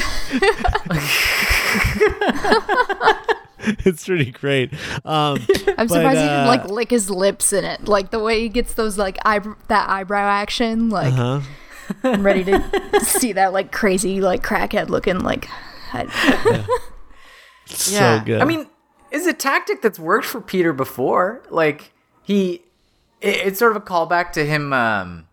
it's 3.86 4.06
pretty 4.06 4.32
great 4.32 4.74
um 5.06 5.40
I'm 5.78 5.88
But, 5.88 5.90
surprised 5.90 6.20
he 6.20 6.26
uh, 6.26 6.46
didn't 6.46 6.48
like 6.48 6.66
lick 6.66 6.92
his 6.92 7.10
lips 7.10 7.54
in 7.54 7.64
it. 7.64 7.88
Like 7.88 8.12
the 8.12 8.20
way 8.20 8.42
he 8.42 8.50
gets 8.50 8.74
those 8.74 8.98
like 8.98 9.18
eyebrow 9.26 9.56
that 9.70 9.90
eyebrow 9.90 10.28
action. 10.28 10.90
Like 10.90 11.14
huh 11.14 11.40
I'm 12.04 12.24
ready 12.24 12.44
to 12.46 13.00
see 13.02 13.34
that 13.34 13.54
like 13.54 13.72
crazy, 13.72 14.22
like 14.22 14.44
crackhead 14.44 14.90
looking 14.90 15.20
like. 15.20 15.48
I, 15.94 16.66
so 17.66 18.22
good. 18.26 18.42
I 18.42 18.46
mean, 18.46 18.68
it's 19.14 19.28
a 19.28 19.34
tactic 19.34 19.82
that's 19.82 20.00
worked 20.00 20.26
for 20.26 20.42
Peter 20.42 20.74
before. 20.74 21.44
Like 21.50 21.94
he, 22.24 22.64
it, 23.22 23.48
it's 23.48 23.60
sort 23.60 23.72
of 23.72 23.82
a 23.82 23.86
callback 23.86 24.34
to 24.34 24.46
him. 24.46 24.74
Um, 24.74 25.28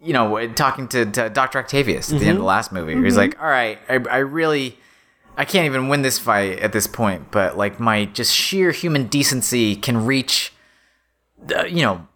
you 0.00 0.12
know, 0.12 0.46
talking 0.52 0.86
to, 0.88 1.06
to 1.06 1.30
Doctor 1.30 1.58
Octavius 1.58 2.12
at 2.12 2.18
the 2.18 2.26
end 2.26 2.32
of 2.32 2.34
mm-hmm. 2.34 2.42
the 2.42 2.46
last 2.46 2.72
movie. 2.72 2.94
where 2.94 3.04
He's 3.04 3.14
mm-hmm. 3.14 3.20
like, 3.20 3.40
"All 3.40 3.48
right, 3.48 3.78
I, 3.88 3.94
I 3.94 4.18
really." 4.18 4.78
I 5.36 5.44
can't 5.44 5.66
even 5.66 5.88
win 5.88 6.02
this 6.02 6.16
fight 6.16 6.60
at 6.60 6.72
this 6.72 6.86
point, 6.86 7.32
but 7.32 7.58
like 7.58 7.80
my 7.80 8.04
just 8.04 8.32
sheer 8.32 8.70
human 8.70 9.08
decency 9.08 9.74
can 9.74 10.06
reach, 10.06 10.52
the, 11.44 11.68
you 11.68 11.82
know, 11.82 12.06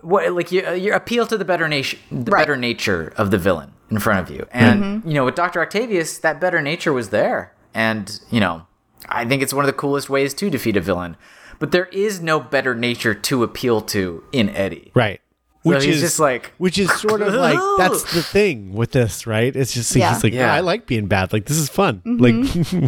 what 0.00 0.32
like 0.32 0.50
your, 0.50 0.74
you 0.74 0.94
appeal 0.94 1.26
to 1.26 1.36
the 1.36 1.44
better 1.44 1.68
nature, 1.68 1.98
the 2.10 2.30
Right. 2.30 2.40
better 2.40 2.56
nature 2.56 3.12
of 3.18 3.30
the 3.30 3.36
villain 3.36 3.74
in 3.90 3.98
front 3.98 4.20
of 4.20 4.34
you, 4.34 4.46
and 4.52 4.82
mm-hmm. 4.82 5.08
you 5.08 5.12
know 5.12 5.26
with 5.26 5.34
Doctor 5.34 5.60
Octavius, 5.60 6.16
that 6.20 6.40
better 6.40 6.62
nature 6.62 6.94
was 6.94 7.10
there, 7.10 7.52
and 7.74 8.20
you 8.30 8.40
know, 8.40 8.66
I 9.08 9.24
think 9.24 9.42
it's 9.42 9.54
one 9.54 9.64
of 9.64 9.66
the 9.66 9.72
coolest 9.72 10.08
ways 10.10 10.34
to 10.34 10.50
defeat 10.50 10.76
a 10.76 10.80
villain, 10.80 11.16
but 11.58 11.72
there 11.72 11.86
is 11.86 12.20
no 12.20 12.40
better 12.40 12.74
nature 12.74 13.14
to 13.14 13.42
appeal 13.42 13.80
to 13.82 14.24
in 14.32 14.48
Eddie. 14.50 14.90
right. 14.94 15.20
So 15.64 15.70
Which 15.72 15.84
he's 15.84 15.96
is 15.96 16.02
just 16.02 16.20
like, 16.20 16.52
which 16.58 16.78
is 16.78 16.92
sort 17.00 17.22
of 17.22 17.34
like 17.34 17.58
that's 17.78 18.04
the 18.14 18.22
thing 18.22 18.72
with 18.72 18.92
this, 18.92 19.26
right? 19.26 19.54
It's 19.54 19.74
just 19.74 19.96
Yeah. 19.96 20.14
he's 20.14 20.22
like, 20.22 20.32
Yeah. 20.32 20.52
"Oh, 20.52 20.54
I 20.54 20.60
like 20.60 20.86
being 20.86 21.08
bad. 21.08 21.32
Like 21.32 21.46
this 21.46 21.56
is 21.56 21.68
fun. 21.68 22.02
Mm-hmm. 22.06 22.22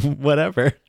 Like 0.05 0.19
whatever. 0.19 0.75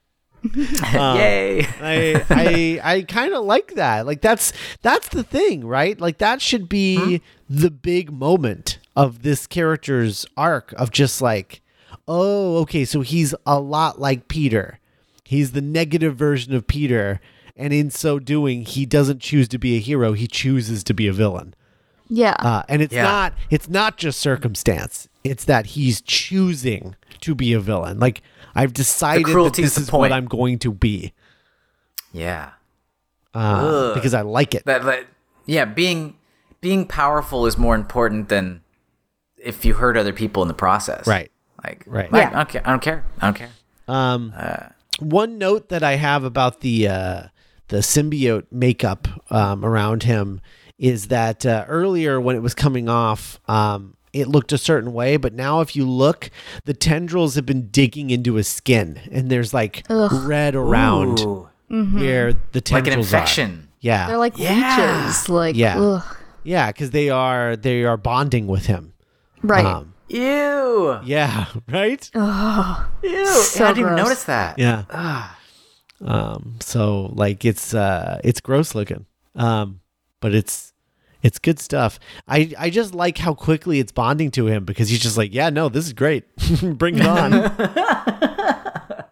Um, 0.96 1.18
yay! 1.18 1.66
I 1.82 2.26
I 2.30 2.80
I 2.82 3.02
kind 3.02 3.34
of 3.34 3.44
like 3.44 3.74
that. 3.76 4.06
Like 4.06 4.22
that's 4.22 4.54
that's 4.82 5.10
the 5.10 5.24
thing, 5.24 5.66
right? 5.66 6.00
Like 6.00 6.20
that 6.20 6.42
should 6.42 6.70
be 6.70 7.18
hmm? 7.18 7.26
the 7.50 7.70
big 7.70 8.12
moment 8.12 8.80
of 8.96 9.22
this 9.24 9.48
character's 9.48 10.26
arc 10.38 10.74
of 10.78 10.92
just 10.92 11.22
like, 11.22 11.62
oh, 12.08 12.58
okay, 12.60 12.86
so 12.86 13.02
he's 13.02 13.36
a 13.46 13.60
lot 13.60 14.00
like 14.00 14.30
Peter. 14.30 14.79
He's 15.30 15.52
the 15.52 15.62
negative 15.62 16.16
version 16.16 16.56
of 16.56 16.66
Peter, 16.66 17.22
and 17.56 17.72
in 17.72 17.92
so 17.92 18.18
doing, 18.18 18.64
he 18.66 18.88
doesn't 18.88 19.22
choose 19.22 19.48
to 19.50 19.60
be 19.60 19.78
a 19.78 19.80
hero. 19.80 20.14
He 20.14 20.26
chooses 20.26 20.84
to 20.86 20.94
be 20.96 21.08
a 21.08 21.14
villain. 21.14 21.54
yeah. 22.08 22.36
Uh, 22.40 22.64
and 22.68 22.82
it's 22.82 22.92
Yeah. 22.94 23.04
not 23.04 23.34
it's 23.52 23.70
not 23.70 23.98
just 23.98 24.20
circumstance. 24.20 25.08
It's 25.24 25.46
that 25.46 25.68
he's 25.78 26.02
choosing 26.02 26.96
to 27.22 27.36
be 27.36 27.54
a 27.54 27.60
villain. 27.60 28.00
Like 28.00 28.24
I've 28.56 28.74
decided 28.74 29.28
that 29.28 29.54
this 29.54 29.76
the 29.76 29.82
is 29.82 29.92
what. 29.92 30.12
I'm 30.12 30.26
going 30.26 30.58
to 30.60 30.72
be 30.74 31.14
Yeah. 32.12 32.50
uh, 33.36 33.94
because 33.94 34.16
I 34.16 34.22
like 34.22 34.56
it. 34.56 34.66
that, 34.66 34.84
that 34.86 35.06
yeah 35.46 35.66
being 35.66 36.16
being 36.62 36.88
powerful 36.88 37.46
is 37.46 37.56
more 37.56 37.76
important 37.76 38.30
than 38.30 38.62
if 39.38 39.64
you 39.64 39.76
hurt 39.76 39.96
other 39.96 40.12
people 40.14 40.42
in 40.42 40.48
the 40.48 40.54
process 40.56 41.06
Right. 41.06 41.32
like 41.64 41.84
Right. 41.86 42.10
I, 42.12 42.18
Yeah. 42.20 42.30
I 42.30 42.32
don't 42.34 42.50
care 42.50 42.62
i 42.66 42.70
don't 42.72 42.82
care 42.82 43.06
i 43.22 43.26
don't 43.28 43.36
care 43.36 43.50
Um, 43.88 44.34
one 45.02 45.38
note 45.38 45.70
that 45.70 45.84
I 45.84 45.96
have 45.96 46.24
about 46.24 46.62
the 46.62 46.88
uh, 46.88 47.24
the 47.70 47.78
symbiote 47.78 48.46
makeup 48.52 49.08
um, 49.32 49.64
around 49.64 50.04
him 50.04 50.42
is 50.78 51.08
that 51.08 51.46
uh, 51.46 51.66
earlier 51.68 52.20
when 52.22 52.36
it 52.36 52.42
was 52.42 52.54
coming 52.56 52.88
off, 52.90 53.40
um, 53.50 53.96
it 54.14 54.28
looked 54.28 54.52
a 54.52 54.58
certain 54.58 54.94
way, 54.94 55.18
but 55.18 55.34
now 55.34 55.60
if 55.62 55.76
you 55.76 55.88
look, 55.88 56.32
the 56.66 56.74
tendrils 56.74 57.36
have 57.36 57.46
been 57.46 57.68
digging 57.70 58.10
into 58.10 58.36
his 58.36 58.48
skin, 58.48 59.00
and 59.12 59.30
there's 59.30 59.54
like 59.54 59.86
red 59.90 60.56
around 60.56 61.20
Ooh, 61.20 61.50
where 61.70 62.34
the 62.54 62.62
tendrils 62.62 62.72
like 62.72 62.84
tendrils 62.86 63.14
an 63.14 63.16
are. 63.16 63.22
infection 63.22 63.68
Yeah, 63.82 64.08
They're 64.08 64.18
like 64.18 64.38
Yeah. 64.38 65.04
leeches. 65.06 65.30
Like, 65.30 65.56
Yeah. 65.56 65.80
ugh. 65.80 66.18
yeah, 66.44 66.68
because 66.72 66.90
they 66.92 67.10
are 67.10 67.56
they 67.56 67.84
are 67.84 67.98
bonding 67.98 68.48
with 68.48 68.66
him. 68.66 68.94
right. 69.44 69.66
Um, 69.66 69.94
ew 70.10 71.00
yeah, 71.04 71.46
right. 71.70 72.10
ew 72.14 72.20
So 72.22 73.66
i 73.66 73.68
didn't 73.70 73.80
even 73.80 73.94
gross. 73.94 73.98
notice 73.98 74.24
that 74.26 74.58
Yeah. 74.60 75.30
Um, 76.02 76.56
so 76.62 77.08
like 77.14 77.44
it's 77.44 77.74
uh 77.74 78.20
it's 78.24 78.40
gross 78.40 78.74
looking. 78.74 79.06
Um, 79.36 79.82
but 80.22 80.34
it's 80.34 80.74
it's 81.22 81.40
good 81.40 81.60
stuff. 81.60 82.00
I 82.28 82.54
I 82.58 82.70
just 82.70 82.96
like 82.96 83.18
how 83.18 83.34
quickly 83.34 83.80
it's 83.80 83.92
bonding 83.92 84.32
to 84.32 84.48
him 84.48 84.64
because 84.64 84.88
he's 84.90 85.00
just 85.02 85.18
like, 85.18 85.34
yeah, 85.34 85.50
no, 85.50 85.68
this 85.68 85.86
is 85.86 85.92
great. 85.94 86.24
Bring 86.62 86.98
it 87.00 87.06
on. 87.06 87.32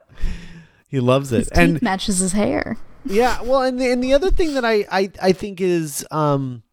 he 0.87 0.99
loves 0.99 1.31
it. 1.33 1.43
Teeth 1.45 1.57
And 1.57 1.81
matches 1.81 2.19
his 2.19 2.31
hair. 2.31 2.77
yeah, 3.05 3.41
well, 3.41 3.61
and 3.63 3.79
the, 3.79 3.91
and 3.91 4.01
the 4.03 4.13
other 4.13 4.31
thing 4.31 4.53
that 4.53 4.63
I, 4.65 4.85
I 4.91 5.11
I 5.21 5.31
think 5.33 5.59
is 5.61 6.05
um 6.11 6.63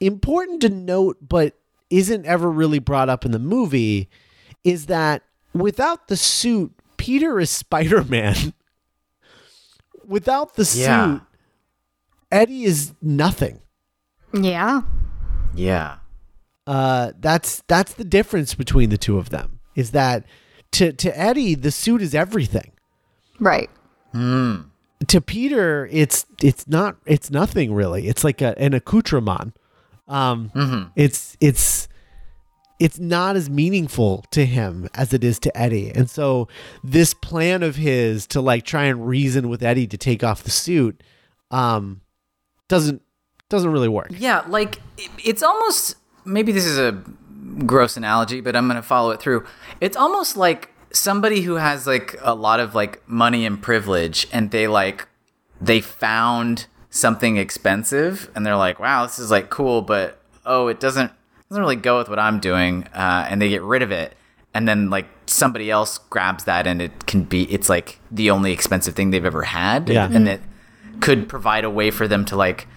important 0.00 0.60
to 0.62 0.68
note, 0.68 1.16
but 1.26 1.54
isn't 1.98 2.26
ever 2.26 2.50
really 2.50 2.78
brought 2.78 3.08
up 3.08 3.24
in 3.24 3.30
the 3.32 3.38
movie, 3.38 4.08
is 4.64 4.86
that 4.86 5.22
without 5.52 6.08
the 6.08 6.16
suit, 6.16 6.72
Peter 6.96 7.38
is 7.40 7.50
Spider 7.62 8.02
Man. 8.04 8.52
without 10.06 10.54
the 10.54 10.70
Yeah. 10.74 11.04
suit, 11.14 11.22
Eddie 12.30 12.64
is 12.64 12.92
nothing. 13.00 13.60
Yeah. 14.32 14.82
yeah 15.54 15.96
Uh, 16.66 17.12
that's 17.20 17.62
that's 17.68 17.92
the 17.94 18.04
difference 18.04 18.54
between 18.54 18.90
the 18.90 18.98
two 18.98 19.18
of 19.18 19.28
them. 19.30 19.60
Is 19.76 19.90
that 19.92 20.24
to 20.72 20.92
to 20.92 21.16
Eddie, 21.18 21.54
the 21.54 21.70
suit 21.70 22.02
is 22.02 22.14
everything. 22.14 22.72
Right. 23.38 23.70
to 24.14 25.20
Peter, 25.20 25.88
it's 25.92 26.26
it's 26.42 26.66
not 26.66 26.96
it's 27.06 27.30
nothing 27.30 27.74
really. 27.74 28.08
It's 28.08 28.24
like 28.24 28.40
a, 28.42 28.58
an 28.58 28.72
accoutrement. 28.74 29.54
Um, 30.08 30.92
it's 30.96 31.36
it's 31.40 31.88
it's 32.80 32.98
not 32.98 33.36
as 33.36 33.48
meaningful 33.48 34.24
to 34.32 34.44
him 34.44 34.88
as 34.94 35.12
it 35.12 35.22
is 35.24 35.38
to 35.40 35.56
Eddie. 35.56 35.90
And 35.94 36.10
so 36.10 36.48
this 36.82 37.14
plan 37.14 37.62
of 37.62 37.76
his 37.76 38.26
to 38.28 38.40
like 38.40 38.64
try 38.64 38.84
and 38.84 39.06
reason 39.06 39.48
with 39.48 39.62
Eddie 39.62 39.86
to 39.86 39.96
take 39.96 40.22
off 40.24 40.42
the 40.42 40.50
suit, 40.50 41.02
um, 41.50 42.00
doesn't 42.68 43.00
doesn't 43.48 43.70
really 43.70 43.88
work. 43.88 44.08
yeah 44.10 44.42
like 44.48 44.80
it's 45.24 45.42
almost 45.42 45.96
maybe 46.24 46.50
this 46.50 46.64
is 46.64 46.78
a 46.78 46.92
gross 47.66 47.96
analogy 47.96 48.40
but 48.40 48.56
i'm 48.56 48.66
gonna 48.66 48.82
follow 48.82 49.10
it 49.10 49.20
through 49.20 49.44
it's 49.82 49.96
almost 49.98 50.36
like 50.36 50.70
somebody 50.92 51.42
who 51.42 51.54
has 51.54 51.86
like 51.86 52.16
a 52.22 52.34
lot 52.34 52.58
of 52.58 52.74
like 52.74 53.06
money 53.06 53.44
and 53.44 53.62
privilege 53.62 54.26
and 54.32 54.50
they 54.50 54.66
like 54.66 55.06
they 55.60 55.80
found 55.80 56.66
something 56.94 57.36
expensive 57.36 58.30
and 58.36 58.46
they're 58.46 58.56
like 58.56 58.78
wow 58.78 59.04
this 59.04 59.18
is 59.18 59.30
like 59.30 59.50
cool 59.50 59.82
but 59.82 60.20
oh 60.46 60.68
it 60.68 60.78
doesn't 60.78 61.10
doesn't 61.48 61.60
really 61.62 61.74
go 61.74 61.98
with 61.98 62.08
what 62.08 62.18
i'm 62.20 62.38
doing 62.38 62.84
uh, 62.94 63.26
and 63.28 63.42
they 63.42 63.48
get 63.48 63.62
rid 63.62 63.82
of 63.82 63.90
it 63.90 64.14
and 64.54 64.68
then 64.68 64.88
like 64.90 65.06
somebody 65.26 65.70
else 65.70 65.98
grabs 66.10 66.44
that 66.44 66.66
and 66.68 66.80
it 66.80 67.06
can 67.06 67.24
be 67.24 67.42
it's 67.52 67.68
like 67.68 67.98
the 68.12 68.30
only 68.30 68.52
expensive 68.52 68.94
thing 68.94 69.10
they've 69.10 69.24
ever 69.24 69.42
had 69.42 69.88
Yeah. 69.88 70.08
and 70.12 70.28
it 70.28 70.40
could 71.00 71.28
provide 71.28 71.64
a 71.64 71.70
way 71.70 71.90
for 71.90 72.06
them 72.06 72.24
to 72.26 72.36
like 72.36 72.68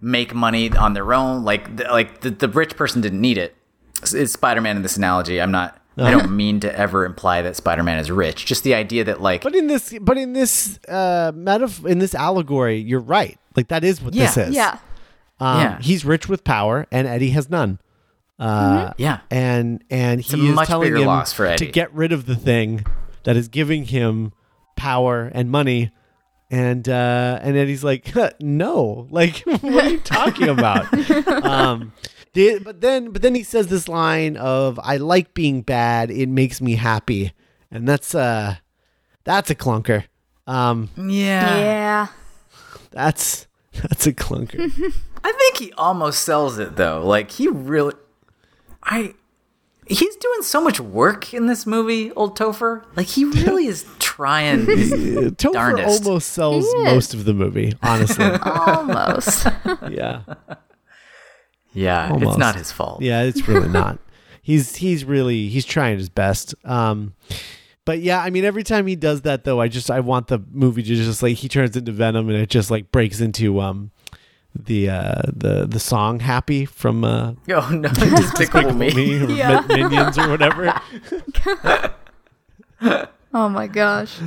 make 0.00 0.34
money 0.34 0.70
on 0.76 0.92
their 0.92 1.14
own. 1.14 1.44
Like 1.44 1.76
the, 1.78 1.84
like 1.84 2.20
the, 2.20 2.28
the 2.28 2.48
rich 2.48 2.76
person 2.76 3.00
didn't 3.00 3.22
need 3.22 3.38
it. 3.38 3.56
It's 4.12 4.32
Spider 4.32 4.60
Man 4.60 4.76
in 4.76 4.82
this 4.82 4.98
analogy. 4.98 5.40
I'm 5.40 5.50
not. 5.50 5.80
I 5.96 6.10
don't 6.10 6.30
mean 6.36 6.60
to 6.60 6.78
ever 6.78 7.04
imply 7.04 7.42
that 7.42 7.56
Spider 7.56 7.82
Man 7.82 7.98
is 7.98 8.10
rich. 8.10 8.46
Just 8.46 8.64
the 8.64 8.74
idea 8.74 9.04
that 9.04 9.20
like 9.20 9.42
But 9.42 9.54
in 9.54 9.66
this, 9.68 9.94
but 10.00 10.18
in 10.18 10.32
this 10.32 10.78
uh, 10.88 11.32
metaphor, 11.34 11.88
in 11.88 11.98
this 11.98 12.14
allegory, 12.14 12.78
you're 12.78 13.00
right. 13.00 13.38
Like 13.56 13.68
that 13.68 13.84
is 13.84 14.02
what 14.02 14.14
this 14.14 14.36
is. 14.36 14.54
Yeah. 14.54 14.78
Um, 15.40 15.60
Yeah. 15.60 15.78
He's 15.80 16.04
rich 16.04 16.28
with 16.28 16.42
power, 16.44 16.86
and 16.90 17.06
Eddie 17.06 17.30
has 17.30 17.48
none. 17.50 17.78
Uh, 18.38 18.92
yeah, 18.96 19.20
and 19.30 19.84
and 19.90 20.20
a 20.20 20.22
he 20.24 20.48
is 20.48 20.54
much 20.56 20.66
telling 20.66 20.86
bigger 20.86 20.96
him 21.02 21.06
loss 21.06 21.32
for 21.32 21.46
to 21.46 21.52
Eddie. 21.52 21.70
get 21.70 21.92
rid 21.94 22.10
of 22.10 22.26
the 22.26 22.34
thing 22.34 22.84
that 23.22 23.36
is 23.36 23.46
giving 23.46 23.84
him 23.84 24.32
power 24.76 25.30
and 25.32 25.50
money. 25.50 25.92
And 26.50 26.88
uh, 26.88 27.38
and 27.42 27.56
Eddie's 27.56 27.84
like, 27.84 28.08
"Huh, 28.08 28.30
no, 28.40 29.06
like 29.10 29.38
what 29.46 29.84
are 29.84 29.88
you 29.90 30.00
talking 30.00 30.48
about? 30.48 30.92
um, 31.44 31.92
the- 32.34 32.58
but 32.58 32.80
then 32.80 33.10
but 33.10 33.22
then 33.22 33.34
he 33.34 33.42
says 33.42 33.66
this 33.68 33.88
line 33.88 34.36
of, 34.36 34.78
"I 34.82 34.98
like 34.98 35.32
being 35.34 35.62
bad. 35.62 36.10
It 36.10 36.28
makes 36.28 36.60
me 36.60 36.74
happy," 36.74 37.32
and 37.70 37.88
that's 37.88 38.14
uh 38.14 38.56
that's 39.24 39.48
a 39.50 39.54
clunker. 39.54 40.04
Um, 40.46 40.90
yeah, 40.96 41.56
Yeah. 41.58 42.06
that's 42.90 43.46
that's 43.72 44.06
a 44.06 44.12
clunker. 44.12 44.60
I 45.24 45.32
think 45.32 45.56
he 45.56 45.72
almost 45.72 46.22
sells 46.22 46.58
it 46.58 46.76
though. 46.76 47.02
Like 47.04 47.30
he 47.30 47.48
really, 47.48 47.94
I. 48.82 49.14
He's 49.86 50.16
doing 50.16 50.40
so 50.40 50.62
much 50.62 50.80
work 50.80 51.34
in 51.34 51.44
this 51.46 51.66
movie, 51.66 52.10
old 52.12 52.38
Topher. 52.38 52.84
Like 52.96 53.06
he 53.06 53.24
really 53.44 53.66
is 53.66 53.84
trying. 53.98 54.64
Topher 54.64 55.52
Darndest. 55.52 56.06
almost 56.06 56.30
sells 56.30 56.64
most 56.84 57.12
of 57.12 57.26
the 57.26 57.34
movie, 57.34 57.74
honestly. 57.82 58.24
Almost. 58.24 59.46
yeah. 59.90 60.22
Yeah, 61.74 62.04
it's 62.06 62.12
Almost. 62.14 62.38
not 62.38 62.54
his 62.56 62.72
fault. 62.72 63.02
Yeah, 63.02 63.22
it's 63.22 63.46
really 63.46 63.68
not. 63.82 63.98
He's 64.42 64.76
he's 64.76 65.04
really 65.04 65.48
he's 65.48 65.64
trying 65.64 65.98
his 65.98 66.08
best. 66.08 66.54
Um 66.64 67.14
but 67.84 68.00
yeah, 68.00 68.20
I 68.22 68.30
mean 68.30 68.44
every 68.46 68.62
time 68.64 68.86
he 68.86 68.96
does 68.96 69.22
that 69.22 69.44
though, 69.44 69.60
I 69.60 69.68
just 69.68 69.90
I 69.90 70.00
want 70.00 70.28
the 70.28 70.38
movie 70.50 70.82
to 70.82 70.94
just 70.94 71.22
like 71.22 71.36
he 71.36 71.48
turns 71.48 71.76
into 71.76 71.92
Venom 71.92 72.28
and 72.30 72.38
it 72.38 72.48
just 72.48 72.70
like 72.70 72.90
breaks 72.92 73.20
into 73.20 73.60
um 73.60 73.90
the 74.56 74.88
uh, 74.88 75.22
the 75.34 75.66
the 75.66 75.80
song 75.80 76.20
"Happy" 76.20 76.64
from 76.64 77.02
uh, 77.04 77.32
Oh 77.50 77.68
no, 77.70 77.88
Despicable 77.92 78.72
Me. 78.72 78.94
Me 78.94 79.20
or 79.20 79.28
Yeah. 79.28 79.64
Minions 79.66 80.16
or 80.16 80.28
whatever. 80.30 80.80
Oh 83.36 83.48
my 83.48 83.66
gosh. 83.66 84.18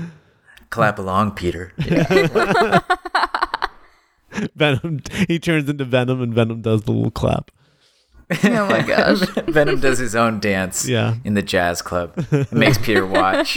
Clap 0.69 0.99
along, 0.99 1.31
Peter. 1.31 1.71
Venom. 4.55 5.01
He 5.27 5.39
turns 5.39 5.69
into 5.69 5.85
Venom, 5.85 6.21
and 6.21 6.33
Venom 6.33 6.61
does 6.61 6.83
the 6.83 6.91
little 6.91 7.11
clap. 7.11 7.51
Oh 8.43 8.67
my 8.67 8.81
gosh. 8.81 9.19
Venom 9.47 9.79
does 9.79 9.99
his 9.99 10.13
own 10.13 10.41
dance 10.41 10.85
Yeah. 10.87 11.15
in 11.23 11.33
the 11.33 11.41
jazz 11.41 11.81
club. 11.81 12.11
It 12.31 12.51
makes 12.51 12.77
Peter 12.77 13.05
watch. 13.05 13.55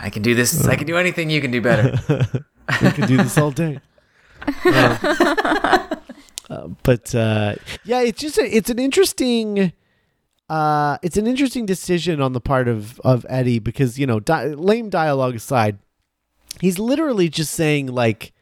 I 0.00 0.08
can 0.10 0.22
do 0.22 0.36
this. 0.36 0.64
I 0.68 0.76
can 0.76 0.86
do 0.86 0.96
anything 0.96 1.28
you 1.28 1.40
can 1.40 1.50
do 1.50 1.60
better. 1.60 1.98
We 2.80 2.90
can 2.92 3.08
do 3.08 3.16
this 3.16 3.36
all 3.36 3.50
day. 3.50 3.80
Um, 4.64 4.98
uh, 6.50 6.68
but 6.82 7.12
uh, 7.14 7.56
yeah, 7.84 8.00
it's 8.02 8.20
just 8.20 8.38
a, 8.38 8.56
it's 8.56 8.70
an 8.70 8.78
interesting 8.78 9.72
uh, 10.48 10.96
it's 11.02 11.16
an 11.16 11.26
interesting 11.26 11.66
decision 11.66 12.20
on 12.22 12.32
the 12.32 12.40
part 12.40 12.68
of 12.68 13.00
of 13.00 13.26
Eddie 13.28 13.58
because 13.58 13.98
you 13.98 14.06
know 14.06 14.20
di- 14.20 14.54
lame 14.54 14.88
dialogue 14.90 15.34
aside, 15.34 15.78
he's 16.60 16.78
literally 16.78 17.28
just 17.28 17.52
saying 17.52 17.88
like 17.88 18.32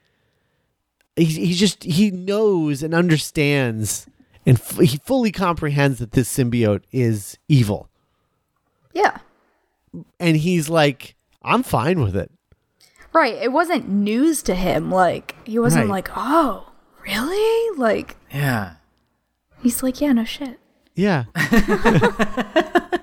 he's 1.16 1.36
he 1.36 1.54
just 1.54 1.82
he 1.84 2.10
knows 2.10 2.82
and 2.82 2.94
understands 2.94 4.06
and 4.44 4.58
f- 4.58 4.78
he 4.78 4.98
fully 4.98 5.32
comprehends 5.32 5.98
that 5.98 6.12
this 6.12 6.32
symbiote 6.34 6.82
is 6.92 7.36
evil 7.48 7.88
Yeah. 8.94 9.18
and 10.20 10.36
he's 10.36 10.68
like 10.68 11.14
I'm 11.42 11.62
fine 11.62 12.00
with 12.00 12.16
it. 12.16 12.30
Right. 13.12 13.34
It 13.34 13.50
wasn't 13.52 13.88
news 13.88 14.42
to 14.42 14.54
him. 14.54 14.90
Like, 14.90 15.36
he 15.46 15.58
wasn't 15.58 15.84
Right. 15.88 16.04
like, 16.06 16.10
oh, 16.16 16.70
really? 17.06 17.78
Like, 17.78 18.16
Yeah. 18.34 18.74
he's 19.62 19.82
like, 19.82 20.00
yeah, 20.02 20.12
no 20.12 20.24
shit. 20.24 20.58
Yeah. 20.94 21.24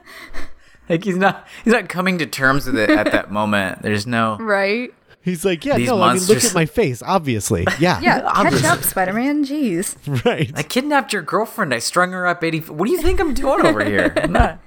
Like 0.90 1.06
he's 1.06 1.16
not 1.16 1.48
he's 1.64 1.72
not 1.74 1.88
coming 1.88 2.18
to 2.18 2.26
terms 2.26 2.66
with 2.66 2.78
it 2.78 2.90
at 2.90 3.10
that 3.14 3.32
moment. 3.40 3.82
There's 3.82 4.06
no 4.06 4.38
Right? 4.40 4.94
He's 5.24 5.46
like, 5.46 5.64
yeah, 5.64 5.78
These 5.78 5.88
no, 5.88 6.02
I 6.02 6.16
mean, 6.16 6.24
look 6.24 6.44
at 6.44 6.54
my 6.54 6.66
face, 6.66 7.02
obviously. 7.02 7.66
Yeah. 7.80 8.00
Yeah, 8.02 8.20
catch 8.22 8.32
obviously. 8.36 8.68
up, 8.68 8.84
Spider 8.84 9.14
Man. 9.14 9.46
Jeez. 9.46 9.96
Right. 10.26 10.52
I 10.54 10.64
kidnapped 10.64 11.14
your 11.14 11.22
girlfriend. 11.22 11.74
I 11.74 11.80
strung 11.80 12.12
her 12.12 12.28
up 12.28 12.44
80 12.44 12.60
What 12.74 12.86
do 12.88 12.92
you 12.92 13.02
think 13.02 13.22
I'm 13.22 13.34
doing 13.34 13.66
over 13.66 13.84
here? 13.86 14.14
I'm 14.18 14.34
not 14.34 14.60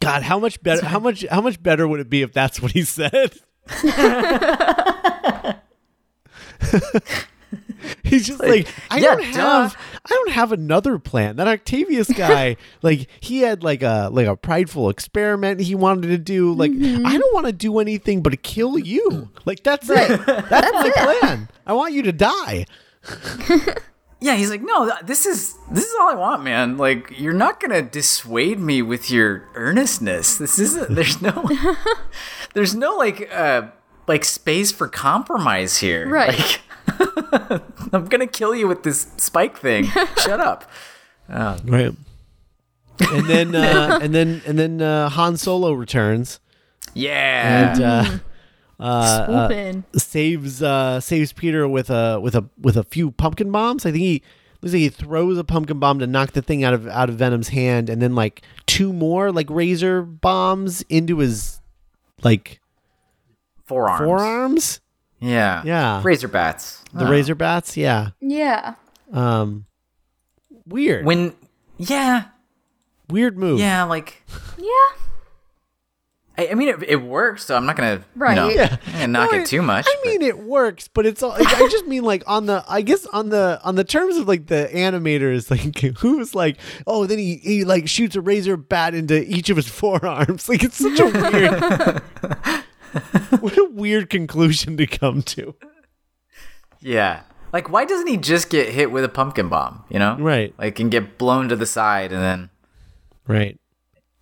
God, 0.00 0.22
how 0.22 0.38
much 0.38 0.62
better 0.62 0.86
how 0.86 1.00
much 1.00 1.26
how 1.28 1.40
much 1.40 1.60
better 1.60 1.88
would 1.88 1.98
it 1.98 2.08
be 2.08 2.22
if 2.22 2.32
that's 2.32 2.62
what 2.62 2.70
he 2.70 2.82
said? 2.82 3.32
He's 8.04 8.26
just 8.26 8.40
like, 8.40 8.68
I 8.90 8.98
yeah, 8.98 9.16
don't 9.16 9.32
duh. 9.32 9.62
have 9.62 9.76
I 10.04 10.08
don't 10.08 10.30
have 10.30 10.52
another 10.52 10.98
plan. 10.98 11.36
That 11.36 11.48
Octavius 11.48 12.08
guy, 12.12 12.56
like 12.82 13.08
he 13.20 13.40
had 13.40 13.62
like 13.62 13.82
a 13.82 14.08
like 14.12 14.26
a 14.26 14.36
prideful 14.36 14.88
experiment 14.90 15.60
he 15.60 15.74
wanted 15.74 16.08
to 16.08 16.18
do. 16.18 16.52
Like 16.52 16.72
I 16.72 17.18
don't 17.18 17.34
want 17.34 17.46
to 17.46 17.52
do 17.52 17.78
anything 17.78 18.22
but 18.22 18.42
kill 18.42 18.78
you. 18.78 19.30
Like 19.44 19.62
that's 19.62 19.88
it. 19.88 20.26
That's 20.26 20.72
my 20.72 20.90
plan. 20.94 21.48
I 21.66 21.72
want 21.72 21.92
you 21.92 22.02
to 22.02 22.12
die. 22.12 22.66
Yeah, 24.20 24.34
he's 24.34 24.50
like, 24.50 24.62
no, 24.62 24.90
this 25.04 25.26
is 25.26 25.54
this 25.70 25.84
is 25.84 25.94
all 26.00 26.10
I 26.10 26.14
want, 26.14 26.42
man. 26.42 26.76
Like, 26.76 27.18
you're 27.18 27.32
not 27.32 27.60
gonna 27.60 27.82
dissuade 27.82 28.58
me 28.58 28.82
with 28.82 29.10
your 29.10 29.48
earnestness. 29.54 30.36
This 30.36 30.58
isn't. 30.58 30.94
There's 30.94 31.22
no, 31.22 31.48
there's 32.54 32.74
no 32.74 32.96
like, 32.96 33.32
uh, 33.32 33.68
like 34.08 34.24
space 34.24 34.72
for 34.72 34.88
compromise 34.88 35.78
here. 35.78 36.08
Right. 36.08 36.36
Like, 36.36 36.60
I'm 37.92 38.06
gonna 38.06 38.26
kill 38.26 38.54
you 38.54 38.68
with 38.68 38.82
this 38.82 39.06
spike 39.18 39.58
thing. 39.58 39.84
Shut 40.18 40.40
up. 40.40 40.70
Right. 41.28 41.94
And 43.12 43.26
then 43.26 43.54
uh, 43.54 43.98
and 44.02 44.14
then 44.14 44.42
and 44.46 44.58
then 44.58 44.82
uh, 44.82 45.08
Han 45.10 45.36
Solo 45.36 45.72
returns 45.72 46.40
Yeah. 46.94 47.72
and 47.72 47.82
uh, 47.82 48.18
uh, 48.80 49.26
Swoop 49.26 49.50
in. 49.52 49.84
saves 49.96 50.62
uh, 50.62 51.00
saves 51.00 51.32
Peter 51.32 51.68
with 51.68 51.90
a 51.90 52.18
with 52.20 52.34
a 52.34 52.44
with 52.60 52.76
a 52.76 52.84
few 52.84 53.10
pumpkin 53.12 53.50
bombs. 53.52 53.86
I 53.86 53.92
think 53.92 54.02
he 54.02 54.22
looks 54.62 54.72
like 54.72 54.80
he 54.80 54.88
throws 54.88 55.38
a 55.38 55.44
pumpkin 55.44 55.78
bomb 55.78 55.98
to 56.00 56.06
knock 56.06 56.32
the 56.32 56.42
thing 56.42 56.64
out 56.64 56.74
of 56.74 56.88
out 56.88 57.08
of 57.08 57.16
Venom's 57.16 57.48
hand, 57.48 57.88
and 57.88 58.02
then 58.02 58.14
like 58.14 58.42
two 58.66 58.92
more 58.92 59.30
like 59.30 59.48
razor 59.50 60.02
bombs 60.02 60.82
into 60.88 61.18
his 61.18 61.60
like 62.22 62.60
forearms. 63.64 64.04
forearms. 64.04 64.80
Yeah. 65.20 65.62
Yeah. 65.64 66.00
Razor 66.04 66.28
bats. 66.28 66.82
The 66.92 67.06
razor 67.06 67.34
bats. 67.34 67.76
Yeah. 67.76 68.10
Yeah. 68.20 68.74
Um. 69.12 69.66
Weird. 70.66 71.04
When. 71.04 71.34
Yeah. 71.76 72.24
weird 73.08 73.36
move. 73.38 73.58
Yeah. 73.60 73.84
Like. 73.84 74.22
Yeah. 74.58 74.72
I, 76.36 76.50
I 76.52 76.54
mean, 76.54 76.68
it, 76.68 76.82
it 76.86 77.02
works, 77.02 77.44
so 77.44 77.56
I'm 77.56 77.66
not 77.66 77.74
gonna. 77.74 78.04
Right. 78.14 78.30
You 78.30 78.36
know, 78.36 78.48
Yeah. 78.48 78.76
I'm 78.94 79.10
knock 79.10 79.32
No, 79.32 79.38
it 79.38 79.46
too 79.46 79.60
much. 79.60 79.86
I 79.88 79.96
mean, 80.04 80.22
it 80.22 80.38
works, 80.38 80.86
but 80.86 81.04
it's 81.04 81.20
all. 81.20 81.30
Like, 81.30 81.48
I 81.48 81.68
just 81.68 81.86
mean 81.86 82.04
like 82.04 82.22
on 82.28 82.46
the. 82.46 82.64
I 82.68 82.82
guess 82.82 83.06
on 83.06 83.30
the 83.30 83.60
on 83.64 83.74
the 83.74 83.82
terms 83.82 84.16
of 84.16 84.28
like 84.28 84.46
the 84.46 84.70
animators, 84.72 85.50
like 85.50 85.96
who's 85.98 86.36
like, 86.36 86.58
oh, 86.86 87.06
then 87.06 87.18
he 87.18 87.36
he 87.36 87.64
like 87.64 87.88
shoots 87.88 88.14
a 88.14 88.20
razor 88.20 88.56
bat 88.56 88.94
into 88.94 89.20
each 89.24 89.50
of 89.50 89.56
his 89.56 89.68
forearms. 89.80 90.48
Like 90.48 90.62
it's 90.62 90.76
such 90.76 91.00
a 91.00 91.06
weird. 91.06 92.02
what 93.40 93.56
a 93.56 93.68
weird 93.70 94.10
conclusion 94.10 94.76
to 94.76 94.86
come 94.86 95.22
to. 95.22 95.54
Yeah. 96.80 97.22
Like, 97.52 97.70
why 97.70 97.84
doesn't 97.84 98.06
he 98.06 98.16
just 98.16 98.50
get 98.50 98.68
hit 98.68 98.90
with 98.90 99.04
a 99.04 99.08
pumpkin 99.08 99.48
bomb? 99.48 99.84
You 99.88 99.98
know, 99.98 100.16
Right. 100.18 100.54
Like, 100.58 100.78
and 100.80 100.90
get 100.90 101.18
blown 101.18 101.48
to 101.48 101.56
the 101.56 101.66
side, 101.66 102.12
and 102.12 102.22
then 102.22 102.50
Right. 103.26 103.58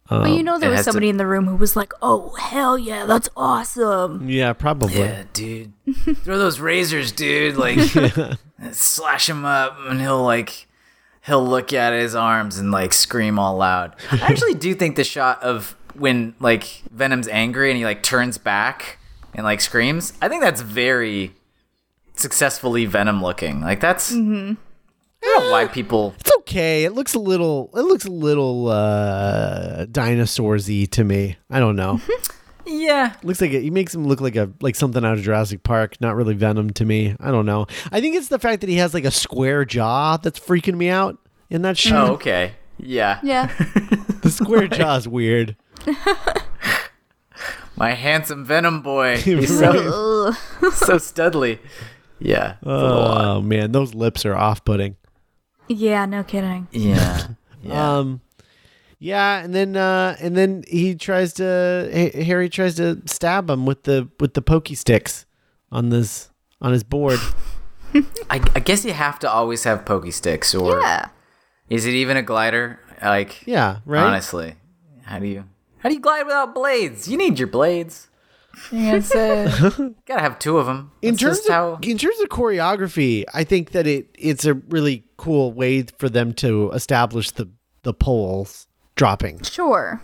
But 0.09 0.31
you 0.31 0.38
um, 0.38 0.44
know, 0.44 0.59
there 0.61 0.70
was 0.70 0.79
has 0.79 0.85
to- 0.85 0.92
somebody 0.92 1.09
in 1.09 1.16
the 1.16 1.26
room 1.26 1.46
who 1.46 1.57
was 1.57 1.74
like, 1.74 1.92
oh, 2.00 2.31
hell 2.35 2.79
yeah, 2.79 3.07
that's 3.07 3.29
awesome. 3.37 4.29
Yeah, 4.29 4.52
probably. 4.52 4.98
yeah, 4.98 5.24
dude, 5.33 5.72
throw 6.22 6.38
those 6.38 6.61
razors, 6.61 7.11
dude. 7.11 7.57
Like, 7.57 7.81
slash 8.72 9.29
him 9.29 9.44
up, 9.44 9.76
and 9.81 10.00
he'll 10.00 10.22
like, 10.22 10.68
he'll 11.24 11.44
look 11.44 11.72
at 11.72 11.92
his 11.92 12.14
arms 12.14 12.57
and 12.57 12.70
like 12.70 12.92
scream 12.92 13.37
all 13.37 13.57
loud. 13.57 13.96
I 14.12 14.18
actually 14.18 14.55
do 14.55 14.74
think 14.74 14.94
the 14.94 15.02
shot 15.02 15.42
of 15.42 15.76
when 15.98 16.35
like 16.40 16.82
Venom's 16.90 17.28
angry 17.28 17.70
and 17.70 17.78
he 17.78 17.85
like 17.85 18.02
turns 18.02 18.38
back 18.38 18.98
and 19.35 19.44
like 19.44 19.61
screams. 19.61 20.12
I 20.20 20.28
think 20.28 20.42
that's 20.42 20.61
very 20.61 21.32
successfully 22.14 22.87
Venom 22.87 23.22
looking. 23.22 23.61
Like 23.61 23.80
that's. 23.80 24.12
I 24.12 24.16
don't 24.16 24.56
know 25.22 25.50
why 25.50 25.66
people. 25.66 26.14
It's 26.20 26.32
okay. 26.38 26.85
It 26.85 26.92
looks 26.92 27.14
a 27.14 27.18
little. 27.18 27.70
It 27.74 27.80
looks 27.82 28.04
a 28.04 28.11
little 28.11 28.68
uh 28.68 29.87
dinosaur-y 29.87 30.87
to 30.92 31.04
me. 31.04 31.37
I 31.50 31.61
don't 31.61 31.76
know. 31.76 32.00
Yeah, 32.68 33.14
looks 33.22 33.40
like 33.40 33.52
it, 33.52 33.62
he 33.62 33.70
makes 33.70 33.94
him 33.94 34.09
look 34.09 34.20
like 34.20 34.35
a 34.35 34.50
like 34.61 34.74
something 34.74 35.04
out 35.04 35.12
of 35.16 35.22
Jurassic 35.22 35.62
Park. 35.62 36.00
Not 36.00 36.16
really 36.16 36.35
Venom 36.35 36.70
to 36.70 36.85
me. 36.85 37.14
I 37.20 37.30
don't 37.30 37.46
know. 37.46 37.68
I 37.92 38.00
think 38.00 38.16
it's 38.16 38.26
the 38.26 38.40
fact 38.40 38.61
that 38.62 38.68
he 38.68 38.74
has 38.76 38.92
like 38.92 39.04
a 39.04 39.12
square 39.12 39.64
jaw 39.64 40.16
that's 40.16 40.40
freaking 40.40 40.76
me 40.76 40.88
out 40.88 41.16
in 41.48 41.62
that 41.62 41.78
shot. 41.78 42.11
Oh, 42.11 42.14
okay. 42.14 42.54
Yeah. 42.78 43.20
Yeah. 43.22 43.52
The 44.26 44.32
square 44.32 44.66
jaw 44.66 44.96
is 44.96 45.06
weird. 45.06 45.54
My 47.77 47.90
handsome 47.92 48.44
Venom 48.44 48.81
boy. 48.83 49.16
He's 49.20 49.59
so, 49.59 49.72
so 50.72 50.96
studly. 50.96 51.59
Yeah. 52.18 52.53
it's 52.53 52.62
a 52.62 52.68
little 52.68 52.99
odd. 53.05 53.27
Oh 53.37 53.42
man, 53.42 53.72
those 53.72 53.94
lips 53.94 54.25
are 54.25 54.35
off-putting. 54.35 54.96
yeah, 55.68 56.07
no 56.07 56.22
kidding. 56.25 56.68
Yeah. 56.72 57.27
Yeah. 57.62 57.99
Um, 57.99 58.20
yeah, 58.99 59.40
and 59.44 59.55
then 59.55 59.77
uh, 59.77 60.16
and 60.20 60.35
then 60.35 60.64
he 60.66 60.94
tries 60.94 61.35
to 61.35 61.90
Ha- 61.92 62.22
Harry 62.25 62.49
tries 62.49 62.77
to 62.77 63.03
stab 63.05 63.51
him 63.51 63.66
with 63.66 63.83
the 63.83 64.09
with 64.20 64.33
the 64.33 64.40
pokey 64.40 64.75
sticks 64.75 65.27
on 65.70 65.90
this 65.90 66.31
on 66.62 66.72
his 66.72 66.83
board. 66.83 67.18
I, 67.94 68.40
I 68.55 68.61
guess 68.61 68.85
you 68.87 68.92
have 68.94 69.18
to 69.20 69.31
always 69.31 69.64
have 69.64 69.85
pokey 69.85 70.11
sticks, 70.12 70.55
or 70.55 70.81
Yeah. 70.81 71.09
is 71.68 71.85
it 71.85 71.92
even 71.92 72.16
a 72.16 72.22
glider? 72.22 72.81
Like, 73.03 73.46
Yeah, 73.46 73.81
right. 73.85 74.03
honestly, 74.03 74.55
how 75.05 75.18
do 75.18 75.27
you 75.27 75.44
how 75.87 75.90
do 75.90 75.94
you 75.94 76.01
glide 76.01 76.25
without 76.25 76.53
blades? 76.53 77.07
You 77.07 77.16
need 77.16 77.38
your 77.38 77.46
blades. 77.46 78.09
It's, 78.72 79.14
uh, 79.14 79.70
Gotta 80.07 80.20
have 80.20 80.37
two 80.40 80.59
of 80.59 80.66
them. 80.66 80.90
in 81.01 81.16
terms 81.16 81.38
of 81.46 81.46
how. 81.46 81.79
in 81.81 81.96
terms 81.96 82.18
of 82.20 82.29
choreography, 82.29 83.25
I 83.33 83.44
think 83.44 83.70
that 83.70 83.87
it 83.87 84.09
it's 84.18 84.44
a 84.44 84.55
really 84.55 85.05
cool 85.16 85.53
way 85.53 85.83
for 85.96 86.09
them 86.09 86.33
to 86.35 86.72
establish 86.72 87.31
the 87.31 87.49
the 87.85 87.94
poles 87.94 88.66
dropping. 88.96 89.42
sure. 89.42 90.03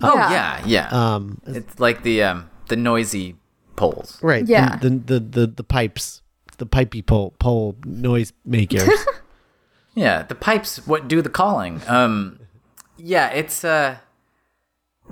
Oh 0.00 0.16
yeah, 0.16 0.60
yeah. 0.66 0.88
Um, 0.88 1.40
it's 1.46 1.78
like 1.78 2.02
the 2.02 2.24
um 2.24 2.50
the 2.66 2.74
noisy 2.74 3.36
poles. 3.76 4.18
right. 4.22 4.44
Yeah. 4.44 4.74
The 4.78 4.90
the 4.90 5.20
the, 5.20 5.46
the 5.46 5.62
pipes, 5.62 6.22
the 6.58 6.66
pipey 6.66 7.06
pole 7.06 7.32
pole 7.38 7.76
noise 7.84 8.32
makers. 8.44 8.88
Yeah, 9.94 10.22
the 10.22 10.34
pipes 10.34 10.86
what 10.86 11.06
do 11.06 11.20
the 11.20 11.28
calling. 11.28 11.82
Um 11.86 12.40
yeah, 12.96 13.28
it's 13.28 13.62
uh 13.62 13.98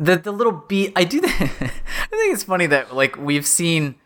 the 0.01 0.17
the 0.17 0.33
little 0.33 0.53
beat 0.53 0.93
I 0.97 1.05
do 1.05 1.21
that 1.21 1.31
I 1.31 2.17
think 2.17 2.35
it's 2.35 2.43
funny 2.43 2.67
that 2.67 2.95
like 2.97 3.17
we've 3.17 3.47
seen 3.47 3.97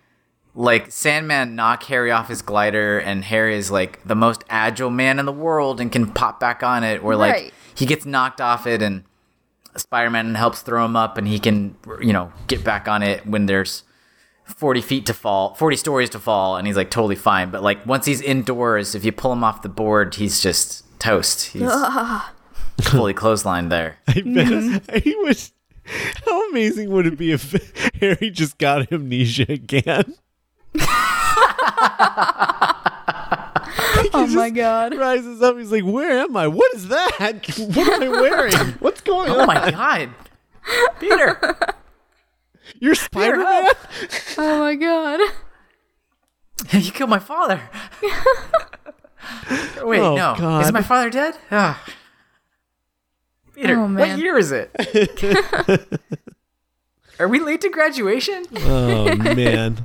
like 0.54 0.90
Sandman 0.90 1.54
knock 1.54 1.84
Harry 1.84 2.10
off 2.10 2.28
his 2.28 2.42
glider, 2.42 2.98
and 2.98 3.24
Harry 3.24 3.56
is 3.56 3.70
like 3.70 4.04
the 4.04 4.14
most 4.14 4.44
agile 4.50 4.90
man 4.90 5.18
in 5.18 5.26
the 5.26 5.32
world 5.32 5.80
and 5.80 5.90
can 5.90 6.12
pop 6.12 6.38
back 6.38 6.62
on 6.62 6.84
it, 6.84 7.02
or 7.02 7.16
like 7.16 7.32
Right. 7.32 7.54
he 7.74 7.86
gets 7.86 8.04
knocked 8.04 8.40
off 8.40 8.66
it 8.66 8.82
and 8.82 9.04
Spider-Man 9.76 10.36
helps 10.36 10.62
throw 10.62 10.84
him 10.84 10.94
up, 10.94 11.18
and 11.18 11.26
he 11.26 11.38
can 11.38 11.76
you 12.00 12.12
know 12.12 12.32
get 12.46 12.62
back 12.62 12.86
on 12.86 13.02
it 13.02 13.26
when 13.26 13.46
there's 13.46 13.82
40 14.44 14.80
feet 14.80 15.06
to 15.06 15.14
fall, 15.14 15.54
40 15.54 15.76
stories 15.76 16.10
to 16.10 16.18
fall, 16.18 16.56
and 16.56 16.66
he's 16.66 16.76
like 16.76 16.90
totally 16.90 17.16
fine. 17.16 17.50
But 17.50 17.62
like 17.62 17.84
once 17.86 18.06
he's 18.06 18.20
indoors, 18.20 18.94
if 18.94 19.04
you 19.04 19.12
pull 19.12 19.32
him 19.32 19.42
off 19.42 19.62
the 19.62 19.68
board, 19.68 20.14
he's 20.14 20.40
just 20.40 20.84
toast. 21.00 21.46
He's 21.46 21.62
fully 22.82 23.14
clotheslined 23.14 23.70
there. 23.70 23.96
I 24.06 24.14
bet 24.14 24.24
mm-hmm. 24.24 24.98
he 24.98 25.16
was. 25.16 25.52
How 26.24 26.48
amazing 26.50 26.90
would 26.90 27.06
it 27.06 27.18
be 27.18 27.32
if 27.32 27.52
Harry 28.00 28.30
just 28.30 28.58
got 28.58 28.90
amnesia 28.92 29.46
again? 29.48 30.14
Oh 34.16 34.26
my 34.28 34.50
god. 34.50 34.92
He 34.92 34.98
rises 34.98 35.42
up, 35.42 35.56
he's 35.56 35.72
like, 35.72 35.82
"Where 35.84 36.20
am 36.20 36.36
I? 36.36 36.46
What 36.46 36.72
is 36.74 36.88
that? 36.88 37.12
What 37.74 37.76
am 37.78 38.02
I 38.02 38.08
wearing? 38.08 38.54
What's 38.78 39.00
going 39.00 39.30
Oh 39.30 39.34
on? 39.34 39.40
Oh 39.42 39.46
my 39.46 39.70
god, 39.70 40.10
Peter! 41.00 41.56
You're 42.78 42.94
Spider 42.94 43.38
Man." 43.38 43.70
Oh 44.38 44.58
my 44.60 44.74
god. 44.76 45.20
you 46.72 46.92
killed 46.92 47.10
my 47.10 47.18
father. 47.18 47.60
Wait, 49.82 50.00
Oh, 50.00 50.14
no. 50.16 50.34
God. 50.38 50.64
Is 50.64 50.72
my 50.72 50.82
father 50.82 51.10
dead? 51.10 51.36
Ah. 51.50 51.82
Peter, 53.54 53.78
Oh, 53.78 53.86
what 53.92 54.18
year 54.18 54.36
is 54.36 54.52
it? 54.52 54.70
Are 57.20 57.28
we 57.28 57.38
late 57.40 57.60
to 57.60 57.68
graduation? 57.70 58.44
Oh 58.58 59.14
man, 59.14 59.78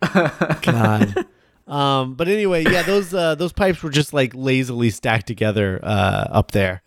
God. 0.62 1.26
Um, 1.66 2.14
but 2.14 2.28
anyway, 2.28 2.62
yeah, 2.64 2.82
those 2.82 3.12
uh, 3.12 3.34
those 3.34 3.52
pipes 3.52 3.82
were 3.82 3.90
just 3.90 4.12
like 4.12 4.32
lazily 4.34 4.90
stacked 4.90 5.26
together 5.26 5.80
uh, 5.82 6.26
up 6.30 6.52
there. 6.52 6.82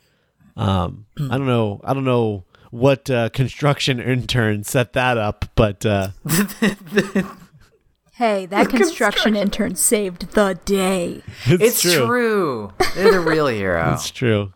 Um, 0.56 1.06
I 1.20 1.38
don't 1.38 1.48
know, 1.48 1.82
I 1.84 1.94
don't 1.94 2.06
know 2.06 2.46
what 2.72 3.10
uh, 3.10 3.30
construction 3.30 4.00
intern 4.00 4.64
set 4.64 4.94
that 4.94 5.18
up, 5.18 5.46
but 5.56 5.86
uh, 5.86 6.10
Hey, 8.14 8.48
that 8.48 8.70
construction 8.70 9.36
intern 9.36 9.76
saved 9.76 10.32
the 10.32 10.60
day. 10.66 11.22
it's, 11.46 11.86
It's 11.86 11.96
true. 12.06 12.72
They're 12.96 13.12
the 13.12 13.20
real 13.20 13.46
hero. 13.48 13.94
It's 13.94 14.10
true. 14.10 14.54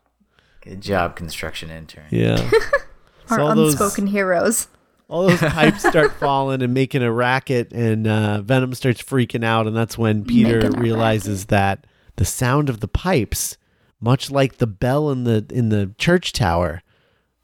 Good 0.62 0.82
job, 0.82 1.15
construction 1.15 1.69
intern. 1.69 2.06
Yeah. 2.12 2.50
Our 3.30 3.38
So 3.38 3.41
all 3.47 3.56
those- 3.56 3.74
unspoken 3.74 4.08
heroes. 4.08 4.67
all 5.08 5.28
those 5.28 5.39
pipes 5.39 5.88
start 5.88 6.12
falling 6.13 6.62
and 6.62 6.74
making 6.74 7.02
a 7.04 7.12
racket 7.12 7.71
and 7.74 8.06
uh, 8.08 8.41
venom 8.41 8.74
starts 8.74 9.02
freaking 9.02 9.43
out 9.43 9.67
and 9.67 9.76
that's 9.76 9.97
when 9.97 10.24
peter 10.24 10.62
Making 10.62 10.78
a 10.78 10.82
realizes 10.82 11.45
that 11.47 11.86
the 12.15 12.24
sound 12.26 12.69
of 12.69 12.80
the 12.80 12.88
pipes 12.88 13.58
much 14.00 14.32
like 14.32 14.58
the 14.58 14.67
bell 14.67 15.10
in 15.12 15.24
the 15.26 15.45
in 15.50 15.67
the 15.69 15.93
church 15.97 16.32
tower 16.34 16.82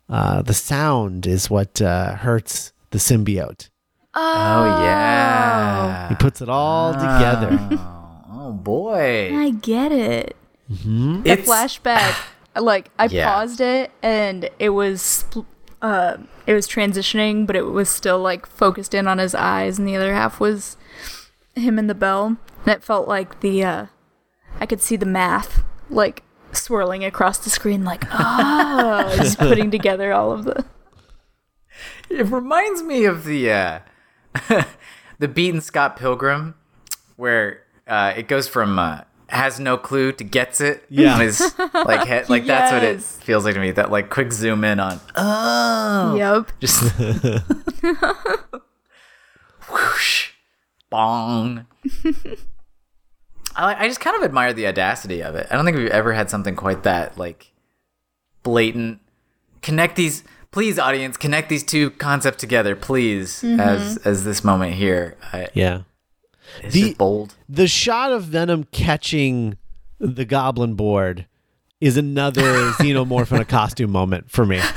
uh, 0.10 0.42
the 0.42 0.54
sound 0.54 1.26
is 1.28 1.50
what 1.50 1.82
uh, 1.82 2.16
hurts 2.16 2.72
the 2.92 2.98
symbiote 3.00 3.70
Oh 4.14 4.82
yeah. 4.84 6.10
he 6.10 6.16
puts 6.16 6.42
it 6.42 6.50
all 6.50 6.94
together 6.94 7.58
Oh, 7.72 8.22
oh, 8.32 8.52
boy. 8.54 9.32
I 9.36 9.50
get 9.52 9.92
it. 9.92 10.36
The 10.70 11.22
It's 11.26 11.48
flashback, 11.50 12.16
like 12.60 12.90
I 13.00 13.06
Yeah. 13.06 13.26
paused 13.34 13.62
it 13.62 13.92
and 14.02 14.50
it 14.60 14.70
was, 14.70 15.26
uh, 15.82 16.18
it 16.46 16.54
was 16.54 16.68
transitioning, 16.68 17.46
but 17.48 17.56
it 17.56 17.64
was 17.64 17.90
still 17.90 18.20
like 18.20 18.46
focused 18.46 18.94
in 18.94 19.08
on 19.08 19.18
his 19.18 19.36
eyes, 19.36 19.78
and 19.78 19.88
the 19.88 19.96
other 19.96 20.14
half 20.14 20.40
was 20.40 20.78
him 21.56 21.78
and 21.80 21.90
the 21.90 21.96
bell. 21.96 22.38
And 22.66 22.68
it 22.76 22.84
felt 22.84 23.08
like 23.08 23.40
the, 23.42 23.64
uh, 23.64 23.86
I 24.60 24.66
could 24.66 24.82
see 24.82 24.96
the 24.96 25.06
math 25.06 25.64
like 25.90 26.24
swirling 26.52 27.04
across 27.06 27.38
the 27.38 27.50
screen, 27.50 27.84
like 27.84 28.04
ah, 28.12 29.14
just 29.18 29.38
putting 29.40 29.70
together 29.72 30.14
all 30.14 30.32
of 30.32 30.46
the. 30.46 30.66
It 32.10 32.26
reminds 32.28 32.82
me 32.84 33.06
of 33.06 33.26
the 33.26 33.52
uh, 33.52 33.80
the 35.20 35.28
beaten 35.28 35.62
Scott 35.62 35.96
Pilgrim, 35.98 36.56
where 37.18 37.62
uh, 37.88 38.14
it 38.16 38.28
goes 38.28 38.48
from 38.48 38.80
uh, 38.80 39.02
has 39.30 39.60
no 39.60 39.78
clue 39.78 40.12
to 40.14 40.24
gets 40.24 40.62
it. 40.62 40.86
Yeah. 40.90 41.14
on 41.16 41.22
his, 41.22 41.42
like 41.74 42.08
he- 42.08 42.32
like 42.32 42.46
that's 42.46 42.72
what 42.72 42.84
it 42.84 43.02
feels 43.02 43.46
like 43.46 43.56
to 43.56 43.60
me. 43.60 43.72
That 43.72 43.92
like 43.92 44.10
quick 44.10 44.32
zoom 44.32 44.64
in 44.64 44.80
on. 44.80 45.00
Oh, 45.16 46.16
Yep. 46.16 46.52
just 46.60 46.84
whoosh, 49.70 50.32
bong. 50.90 51.66
I 53.56 53.86
I 53.86 53.88
just 53.88 54.00
kind 54.00 54.16
of 54.16 54.24
admire 54.24 54.54
the 54.54 54.68
audacity 54.68 55.22
of 55.22 55.36
it. 55.36 55.48
I 55.50 55.56
don't 55.56 55.66
think 55.66 55.78
we've 55.78 55.90
ever 55.90 56.14
had 56.14 56.30
something 56.30 56.56
quite 56.56 56.84
that 56.84 57.18
like 57.18 57.52
blatant. 58.44 59.00
Connect 59.62 59.96
these, 59.96 60.24
please, 60.52 60.80
audience. 60.80 61.18
Connect 61.18 61.50
these 61.50 61.64
two 61.64 61.90
concepts 61.92 62.40
together, 62.40 62.76
please. 62.76 63.44
As 63.44 63.98
mm-hmm. 63.98 64.08
as 64.10 64.24
this 64.24 64.44
moment 64.44 64.76
here, 64.76 65.18
I, 65.34 65.48
yeah 65.54 65.82
it's 66.64 66.74
The- 66.74 66.82
just 66.82 66.98
bold. 66.98 67.36
the 67.50 67.68
shot 67.68 68.12
of 68.12 68.24
venom 68.24 68.66
catching 68.72 69.58
the 70.00 70.26
goblin 70.26 70.76
board 70.76 71.26
is 71.82 71.98
another 71.98 72.42
xenomorph 72.80 73.32
in 73.32 73.42
a 73.42 73.46
costume 73.46 73.92
moment 73.92 74.30
for 74.32 74.46
me 74.46 74.60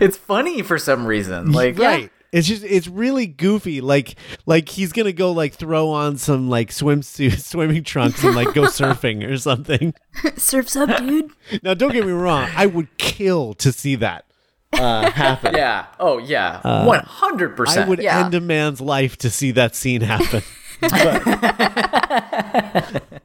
It's 0.00 0.16
funny 0.16 0.62
for 0.62 0.78
some 0.78 1.06
reason. 1.06 1.52
Like 1.52 1.78
right 1.78 2.10
it's 2.32 2.46
just 2.46 2.62
it's 2.62 2.86
really 2.88 3.26
goofy 3.26 3.80
like 3.80 4.16
like 4.44 4.68
he's 4.68 4.92
gonna 4.92 5.12
go 5.12 5.32
like 5.32 5.54
throw 5.54 5.88
on 5.88 6.18
some 6.18 6.50
like 6.50 6.68
swimsuit 6.70 7.38
swimming 7.44 7.82
trunks 7.82 8.22
and 8.22 8.34
like 8.36 8.52
go 8.52 8.64
surfing 8.64 9.26
or 9.26 9.38
something 9.38 9.94
Surfs 10.36 10.76
up, 10.76 10.94
dude. 10.98 11.30
now 11.62 11.72
don't 11.72 11.90
get 11.92 12.04
me 12.04 12.12
wrong 12.12 12.46
i 12.54 12.66
would 12.66 12.94
kill 12.98 13.54
to 13.54 13.72
see 13.72 13.94
that 13.94 14.26
uh 14.74 15.10
happen 15.10 15.54
Yeah. 15.54 15.86
Oh 15.98 16.18
yeah. 16.18 16.84
One 16.86 17.00
hundred 17.00 17.56
percent. 17.56 17.78
i 17.78 17.80
percent. 17.82 17.88
would 17.88 18.02
Yeah. 18.02 18.24
end 18.24 18.34
a 18.34 18.40
man's 18.40 18.80
life 18.80 19.16
to 19.18 19.30
see 19.30 19.50
that 19.52 19.74
scene 19.74 20.02
happen 20.02 20.42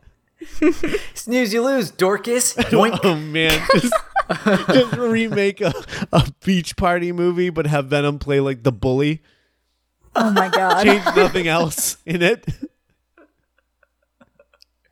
Snooze, 1.13 1.53
you 1.53 1.61
lose, 1.63 1.91
Dorcas. 1.91 2.53
Yoink. 2.55 2.99
oh 3.03 3.15
man 3.15 3.61
just, 3.73 3.93
just 4.73 4.93
remake 4.97 5.61
a, 5.61 5.73
a 6.11 6.31
beach 6.43 6.75
party 6.77 7.11
movie 7.11 7.49
but 7.49 7.67
have 7.67 7.87
venom 7.87 8.19
play 8.19 8.39
like 8.39 8.63
the 8.63 8.71
bully 8.71 9.21
Oh 10.15 10.31
my 10.31 10.49
god. 10.49 10.83
change 10.83 11.03
nothing 11.15 11.47
else 11.47 11.97
in 12.05 12.21
it 12.21 12.45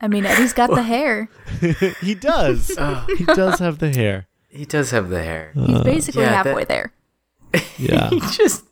I 0.00 0.08
mean, 0.08 0.26
Eddie's 0.26 0.52
got 0.52 0.70
the 0.70 0.82
hair. 0.82 1.28
he 2.00 2.16
does 2.16 2.76
he 3.16 3.24
does 3.24 3.60
have 3.60 3.78
the 3.78 3.92
hair 3.94 4.26
he 4.52 4.64
does 4.64 4.90
have 4.90 5.08
the 5.08 5.22
hair. 5.22 5.52
He's 5.54 5.80
basically 5.82 6.22
yeah, 6.22 6.30
that- 6.42 6.46
halfway 6.46 6.64
there. 6.64 6.92
yeah 7.78 8.08
he 8.10 8.20
just 8.20 8.64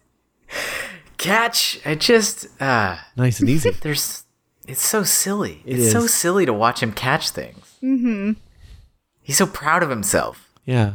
catch. 1.18 1.80
I 1.84 1.94
just. 1.94 2.46
uh 2.60 2.96
nice 3.16 3.40
and 3.40 3.48
easy 3.48 3.70
There's. 3.82 4.24
It's 4.66 4.82
so 4.86 5.02
silly. 5.02 5.62
It 5.66 5.78
it's 5.80 5.92
so 5.92 6.06
silly 6.06 6.46
to 6.46 6.52
watch 6.52 6.82
him 6.82 6.92
catch 6.92 7.30
things. 7.30 7.74
Mm-hmm. 7.82 8.32
He's 9.22 9.36
so 9.38 9.46
proud 9.46 9.82
of 9.82 9.90
himself. 9.90 10.50
yeah 10.64 10.94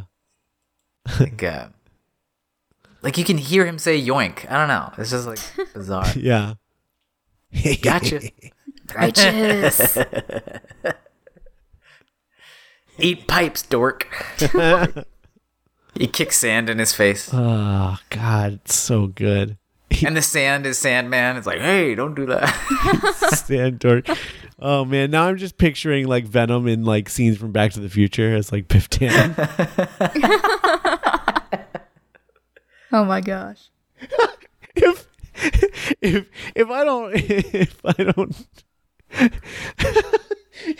Like, 1.20 1.42
uh, 1.42 1.68
like 3.02 3.18
you 3.18 3.24
can 3.24 3.38
hear 3.38 3.66
him 3.66 3.78
say 3.78 4.00
"yoink." 4.00 4.50
I 4.50 4.56
don't 4.58 4.68
know. 4.68 4.92
It's 4.98 5.10
just 5.10 5.26
like 5.26 5.38
bizarre. 5.74 6.06
yeah 6.16 6.54
Gotcha. 7.82 8.20
Righteous. 8.94 9.98
Eat 12.98 13.26
pipes, 13.26 13.62
dork. 13.62 14.08
he 15.94 16.06
kicks 16.06 16.38
sand 16.38 16.68
in 16.70 16.78
his 16.78 16.92
face, 16.92 17.30
Oh 17.32 17.98
God, 18.10 18.54
it's 18.64 18.74
so 18.74 19.06
good. 19.08 19.58
and 20.04 20.16
the 20.16 20.22
sand 20.22 20.66
is 20.66 20.78
Sandman. 20.78 21.36
It's 21.36 21.46
like, 21.46 21.60
hey, 21.60 21.94
don't 21.94 22.14
do 22.14 22.26
that. 22.26 22.48
Stand 23.34 23.78
dork. 23.78 24.06
Oh 24.58 24.84
man, 24.84 25.10
now 25.10 25.24
I'm 25.28 25.36
just 25.36 25.58
picturing 25.58 26.06
like 26.06 26.24
Venom 26.24 26.66
in 26.66 26.84
like 26.84 27.08
scenes 27.08 27.36
from 27.38 27.52
Back 27.52 27.72
to 27.72 27.80
the 27.80 27.88
Future 27.88 28.34
as 28.34 28.50
like 28.52 28.68
Biff 28.68 28.88
Tannen. 28.90 29.34
oh 32.92 33.04
my 33.04 33.20
gosh. 33.20 33.68
if 34.74 35.06
if 36.00 36.26
if 36.54 36.70
I 36.70 36.84
don't 36.84 37.12
if 37.14 37.80
I 37.84 37.92
don't 38.02 38.46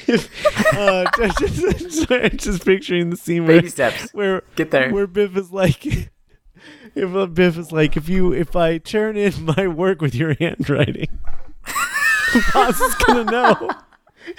if 0.08 0.55
uh 0.76 1.04
just, 1.40 2.08
just 2.36 2.64
picturing 2.64 3.10
the 3.10 3.16
scene 3.16 3.46
where 3.46 3.56
Baby 3.58 3.70
steps. 3.70 4.10
where 4.12 4.42
Get 4.56 4.70
there. 4.70 4.92
where 4.92 5.06
Biff 5.06 5.36
is 5.36 5.50
like 5.50 5.84
if 6.94 7.14
uh, 7.14 7.26
Biff 7.26 7.56
is 7.58 7.72
like 7.72 7.96
if 7.96 8.08
you 8.08 8.32
if 8.32 8.54
I 8.56 8.78
turn 8.78 9.16
in 9.16 9.32
my 9.56 9.66
work 9.68 10.00
with 10.00 10.14
your 10.14 10.34
handwriting 10.34 11.18
boss 12.52 12.80
is 12.80 12.94
gonna 13.06 13.24
know 13.24 13.70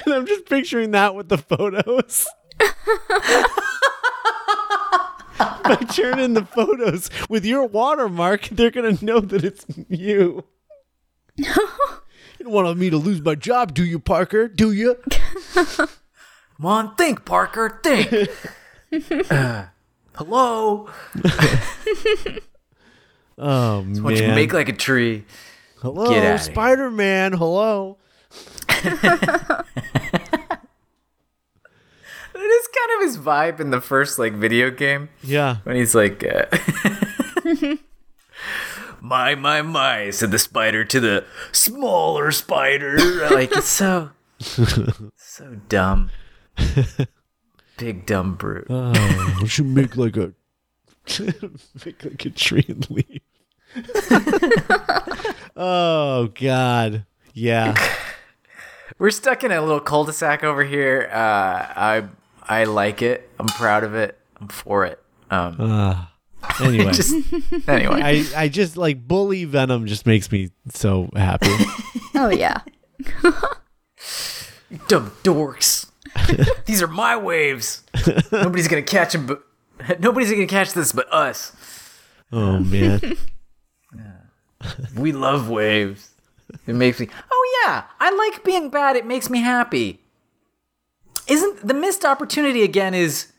and 0.05 0.13
I'm 0.13 0.25
just 0.25 0.45
picturing 0.47 0.91
that 0.91 1.15
with 1.15 1.29
the 1.29 1.37
photos 1.37 2.27
if 2.59 3.45
I 5.39 5.75
turn 5.93 6.19
in 6.19 6.33
the 6.33 6.45
photos 6.45 7.09
with 7.29 7.45
your 7.45 7.65
watermark 7.65 8.49
they're 8.49 8.71
gonna 8.71 8.97
know 9.01 9.19
that 9.19 9.43
it's 9.43 9.65
you 9.89 10.43
you 11.37 11.45
don't 12.43 12.51
want 12.53 12.77
me 12.77 12.89
to 12.89 12.97
lose 12.97 13.21
my 13.21 13.35
job, 13.35 13.73
do 13.73 13.83
you, 13.85 13.99
Parker? 13.99 14.47
Do 14.47 14.71
you? 14.71 14.97
Come 16.57 16.65
on, 16.65 16.95
think, 16.95 17.23
Parker, 17.25 17.79
think. 17.83 18.11
Uh, 19.29 19.65
hello. 20.15 20.89
Oh 23.39 23.81
Why 23.81 23.83
don't 23.83 24.15
you 24.15 24.27
man! 24.27 24.35
make 24.35 24.51
like 24.53 24.69
a 24.69 24.73
tree? 24.73 25.25
Hello. 25.81 26.37
Spider 26.37 26.89
Man. 26.89 27.33
Hello. 27.33 27.97
It 32.33 32.39
is 32.39 32.67
kind 32.67 32.91
of 32.95 33.01
his 33.07 33.17
vibe 33.17 33.59
in 33.59 33.71
the 33.71 33.81
first 33.81 34.17
like 34.19 34.33
video 34.33 34.69
game 34.71 35.09
Yeah. 35.21 35.57
when 35.63 35.75
he's 35.75 35.93
like, 35.95 36.23
uh, 36.23 36.45
"My 39.01 39.35
my 39.35 39.61
my," 39.61 40.11
said 40.11 40.31
the 40.31 40.39
spider 40.39 40.85
to 40.85 40.99
the 40.99 41.25
smaller 41.51 42.31
spider. 42.31 42.97
like 43.31 43.51
it's 43.51 43.67
so 43.67 44.11
so 44.39 45.55
dumb. 45.67 46.09
Big 47.77 48.05
dumb 48.05 48.35
brute. 48.35 48.67
Oh, 48.69 48.91
I 49.41 49.45
should 49.45 49.67
make 49.67 49.95
like 49.97 50.17
a 50.17 50.33
make 51.85 52.03
like 52.03 52.25
a 52.25 52.29
tree 52.31 52.65
and 52.67 52.89
leave. 52.89 53.21
oh 55.55 56.29
God. 56.35 57.05
Yeah. 57.33 57.75
We're 58.97 59.11
stuck 59.11 59.43
in 59.43 59.51
a 59.51 59.61
little 59.61 59.79
cul-de-sac 59.79 60.43
over 60.43 60.63
here. 60.63 61.07
Uh, 61.11 61.15
I 61.17 62.03
I 62.41 62.63
like 62.63 63.01
it. 63.03 63.29
I'm 63.39 63.45
proud 63.47 63.83
of 63.83 63.93
it. 63.93 64.17
I'm 64.41 64.47
for 64.47 64.85
it. 64.85 64.99
Um, 65.29 65.57
Uh, 65.59 66.05
anyway. 66.61 66.91
just 66.93 67.13
anyway. 67.67 68.01
I, 68.01 68.25
I 68.35 68.47
just 68.47 68.75
like 68.77 69.07
bully 69.07 69.45
venom 69.45 69.85
just 69.85 70.05
makes 70.07 70.31
me 70.31 70.49
so 70.73 71.09
happy. 71.15 71.53
Oh 72.15 72.29
yeah. 72.29 72.61
dumb 74.87 75.11
dorks. 75.23 75.85
These 76.65 76.81
are 76.81 76.87
my 76.87 77.15
waves. 77.15 77.83
Nobody's 78.31 78.67
gonna 78.67 78.81
catch 78.81 79.13
them, 79.13 79.25
but 79.27 79.43
nobody's 79.99 80.31
gonna 80.31 80.47
catch 80.47 80.73
this 80.73 80.91
but 80.91 81.11
us. 81.13 81.51
Oh 82.31 82.59
man. 82.59 83.01
We 84.95 85.11
love 85.11 85.49
waves. 85.49 86.11
It 86.65 86.73
makes 86.73 86.99
me. 86.99 87.07
Oh 87.31 87.63
yeah, 87.65 87.83
I 87.99 88.09
like 88.11 88.43
being 88.43 88.69
bad. 88.69 88.95
It 88.95 89.05
makes 89.05 89.29
me 89.29 89.39
happy. 89.39 90.01
Isn't 91.27 91.65
the 91.67 91.73
missed 91.73 92.05
opportunity 92.05 92.63
again? 92.63 92.93
Is 92.93 93.31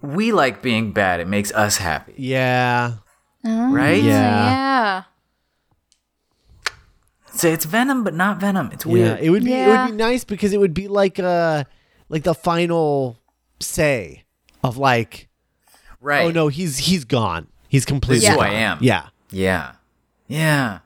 we 0.00 0.32
like 0.32 0.62
being 0.62 0.92
bad? 0.92 1.20
It 1.20 1.28
makes 1.28 1.52
us 1.52 1.76
happy, 1.76 2.14
Yeah. 2.16 2.94
right? 3.44 4.02
Yeah. 4.02 4.12
Yeah. 4.12 5.02
So 7.32 7.48
it's 7.48 7.66
venom, 7.66 8.02
but 8.02 8.14
not 8.14 8.40
venom. 8.40 8.70
It's 8.72 8.86
weird. 8.86 9.18
Yeah. 9.18 9.26
It 9.26 9.30
would 9.30 9.44
be 9.44 9.52
it 9.52 9.68
would 9.68 9.86
be 9.90 9.96
nice 9.96 10.24
because 10.24 10.52
it 10.54 10.58
would 10.58 10.72
be 10.74 10.88
like 10.88 11.18
uh 11.18 11.64
like 12.08 12.22
the 12.24 12.34
final 12.34 13.18
say 13.60 14.24
of 14.62 14.76
like 14.76 15.28
right. 16.00 16.24
oh 16.26 16.30
no 16.30 16.48
he's 16.48 16.78
he's 16.78 17.04
gone. 17.04 17.46
He's 17.68 17.84
completely 17.84 18.20
This 18.20 18.30
is 18.30 18.34
who 18.34 18.40
I 18.40 18.50
am. 18.50 18.78
Yeah. 18.80 19.08
Yeah. 19.30 19.72
Yeah. 20.28 20.78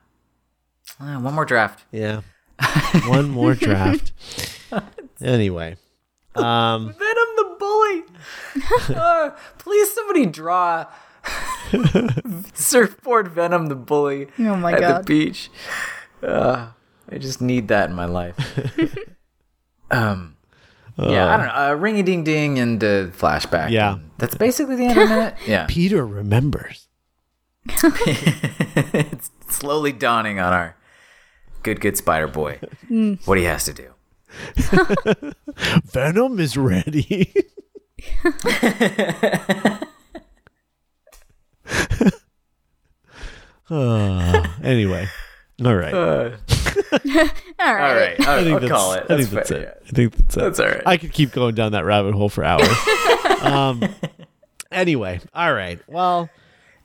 Uh, 0.99 1.19
one 1.19 1.33
more 1.33 1.45
draft. 1.45 1.83
Yeah. 1.91 2.21
One 3.07 3.29
more 3.31 3.55
draft. 3.55 4.11
Anyway. 5.21 5.77
Um 6.35 6.93
Venom 6.99 7.29
the 7.37 7.55
bully. 7.59 8.03
Uh, 8.95 9.31
please, 9.57 9.91
somebody 9.93 10.25
draw 10.27 10.85
surfboard 12.53 13.29
Venom 13.29 13.67
the 13.67 13.75
bully 13.75 14.27
Oh 14.39 14.55
my 14.55 14.73
at 14.73 14.79
God. 14.79 14.99
the 15.01 15.03
beach. 15.05 15.49
Uh, 16.21 16.67
I 17.09 17.17
just 17.17 17.41
need 17.41 17.67
that 17.69 17.89
in 17.89 17.95
my 17.95 18.05
life. 18.05 18.35
um, 19.89 20.35
yeah, 20.97 21.33
I 21.33 21.37
don't 21.37 21.45
know. 21.47 21.53
Uh, 21.53 21.73
ring 21.75 21.99
a 21.99 22.03
ding 22.03 22.23
ding 22.23 22.59
and 22.59 22.83
uh, 22.83 23.07
flashback. 23.07 23.69
Yeah. 23.71 23.93
and 23.93 24.11
that's 24.17 24.35
basically 24.35 24.75
the 24.75 24.85
end 24.85 24.99
of 24.99 25.09
it. 25.11 25.35
Yeah, 25.47 25.65
Peter 25.67 26.05
remembers. 26.05 26.87
it's 27.65 29.31
slowly 29.49 29.91
dawning 29.91 30.39
on 30.39 30.53
our 30.53 30.75
good, 31.63 31.79
good 31.79 31.97
Spider 31.97 32.27
Boy 32.27 32.59
what 33.25 33.37
he 33.37 33.43
has 33.43 33.65
to 33.65 33.73
do. 33.73 33.93
Venom 35.85 36.39
is 36.39 36.57
ready. 36.57 37.33
Uh, 43.69 44.45
anyway. 44.63 45.07
All 45.63 45.75
right. 45.75 45.93
All 45.93 46.31
All 46.77 47.73
right. 47.75 48.19
right, 48.19 48.27
I'll, 48.27 48.39
I 48.39 48.43
think 48.43 48.53
I'll 48.53 48.59
that's, 48.59 48.71
call 48.71 48.93
it. 48.93 49.03
I 49.09 49.17
think 49.17 49.29
That's 49.29 49.31
that's 49.31 49.49
fair, 49.49 49.61
it. 49.61 49.83
I 49.85 49.89
think 49.91 50.15
that's 50.15 50.37
it. 50.37 50.39
That's 50.39 50.59
all 50.59 50.67
right. 50.67 50.83
I 50.85 50.97
could 50.97 51.13
keep 51.13 51.31
going 51.31 51.55
down 51.55 51.71
that 51.73 51.85
rabbit 51.85 52.13
hole 52.13 52.29
for 52.29 52.43
hours. 52.43 52.67
um. 53.41 53.83
Anyway, 54.71 55.19
all 55.33 55.53
right. 55.53 55.81
Well, 55.87 56.29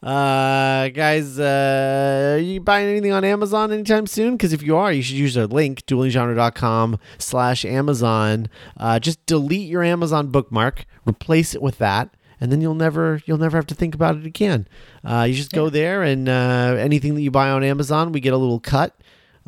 uh, 0.03 0.89
guys, 0.89 1.39
uh, 1.39 2.35
are 2.35 2.39
you 2.39 2.61
buying 2.61 2.89
anything 2.89 3.13
on 3.13 3.25
Amazon 3.25 3.73
anytime 3.73 4.07
soon? 4.07 4.37
Because 4.37 4.53
if 4.53 4.63
you 4.63 4.77
are, 4.77 4.93
you 4.93 5.03
should 5.03 5.17
use 5.17 5.37
our 5.37 5.47
link 5.47 5.87
duelinggenre.com 5.87 6.99
slash 7.19 7.65
Amazon. 7.65 8.49
Uh, 8.77 8.99
just 8.99 9.25
delete 9.27 9.69
your 9.69 9.83
Amazon 9.83 10.29
bookmark, 10.29 10.85
replace 11.09 11.55
it 11.55 11.63
with 11.63 11.79
that. 11.79 12.11
And 12.41 12.53
then 12.53 12.61
you'll 12.61 12.75
never 12.75 13.23
you'll 13.25 13.39
never 13.39 13.57
have 13.57 13.67
to 13.69 13.75
think 13.75 13.95
about 13.95 14.17
it 14.17 14.27
again. 14.27 14.69
Uh, 15.03 15.23
you 15.29 15.35
just 15.35 15.53
go 15.53 15.71
there 15.71 16.03
and 16.03 16.29
uh, 16.29 16.77
anything 16.79 17.15
that 17.15 17.23
you 17.23 17.31
buy 17.31 17.49
on 17.49 17.65
Amazon, 17.65 18.13
we 18.13 18.21
get 18.21 18.35
a 18.35 18.37
little 18.37 18.61
cut 18.61 18.95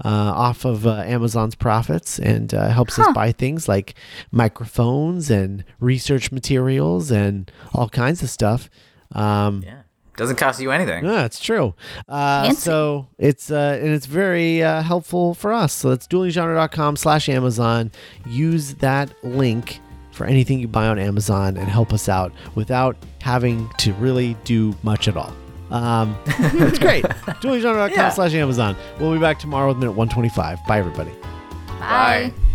off 0.05 0.65
of 0.65 0.87
uh, 0.87 1.03
Amazon's 1.07 1.55
profits 1.55 2.19
and 2.19 2.53
uh, 2.55 2.69
helps 2.69 2.99
us 2.99 3.13
buy 3.15 3.33
things 3.33 3.69
like 3.69 3.95
microphones 4.31 5.31
and 5.31 5.65
research 5.81 6.31
materials 6.33 7.11
and 7.11 7.51
all 7.75 7.89
kinds 7.89 8.23
of 8.23 8.31
stuff. 8.31 8.71
Um, 9.13 9.63
Yeah, 9.65 9.83
doesn't 10.17 10.37
cost 10.37 10.61
you 10.61 10.71
anything. 10.71 11.05
yeah, 11.05 11.25
it's 11.25 11.41
true. 11.41 11.75
Uh, 12.09 12.53
so 12.53 13.09
it's 13.19 13.51
uh, 13.51 13.79
and 13.81 13.91
it's 13.93 14.07
very 14.07 14.63
uh, 14.63 14.83
helpful 14.83 15.35
for 15.35 15.53
us. 15.53 15.73
So 15.73 15.91
that's 15.91 16.07
duelinggenre.com 16.07 16.97
slash 16.97 17.29
Amazon. 17.29 17.91
Use 18.27 18.75
that 18.77 19.13
link 19.25 19.81
for 20.13 20.27
anything 20.27 20.59
you 20.59 20.67
buy 20.69 20.87
on 20.89 20.99
Amazon 20.99 21.57
and 21.57 21.69
help 21.69 21.93
us 21.93 22.09
out 22.09 22.33
without 22.57 22.97
having 23.21 23.69
to 23.79 23.93
really 23.95 24.37
do 24.45 24.75
much 24.83 25.07
at 25.09 25.17
all. 25.17 25.33
Um, 25.71 26.17
it's 26.27 26.79
great. 26.79 27.05
duelinggenre.com 27.43 27.91
Yeah. 27.91 28.09
slash 28.11 28.35
Amazon. 28.35 28.77
We'll 28.99 29.13
be 29.13 29.19
back 29.21 29.39
tomorrow 29.39 29.69
with 29.69 29.79
minute 29.79 29.93
125. 29.93 30.65
Bye, 30.67 30.79
everybody. 30.79 31.13
Bye. 31.81 32.31
Bye. 32.31 32.48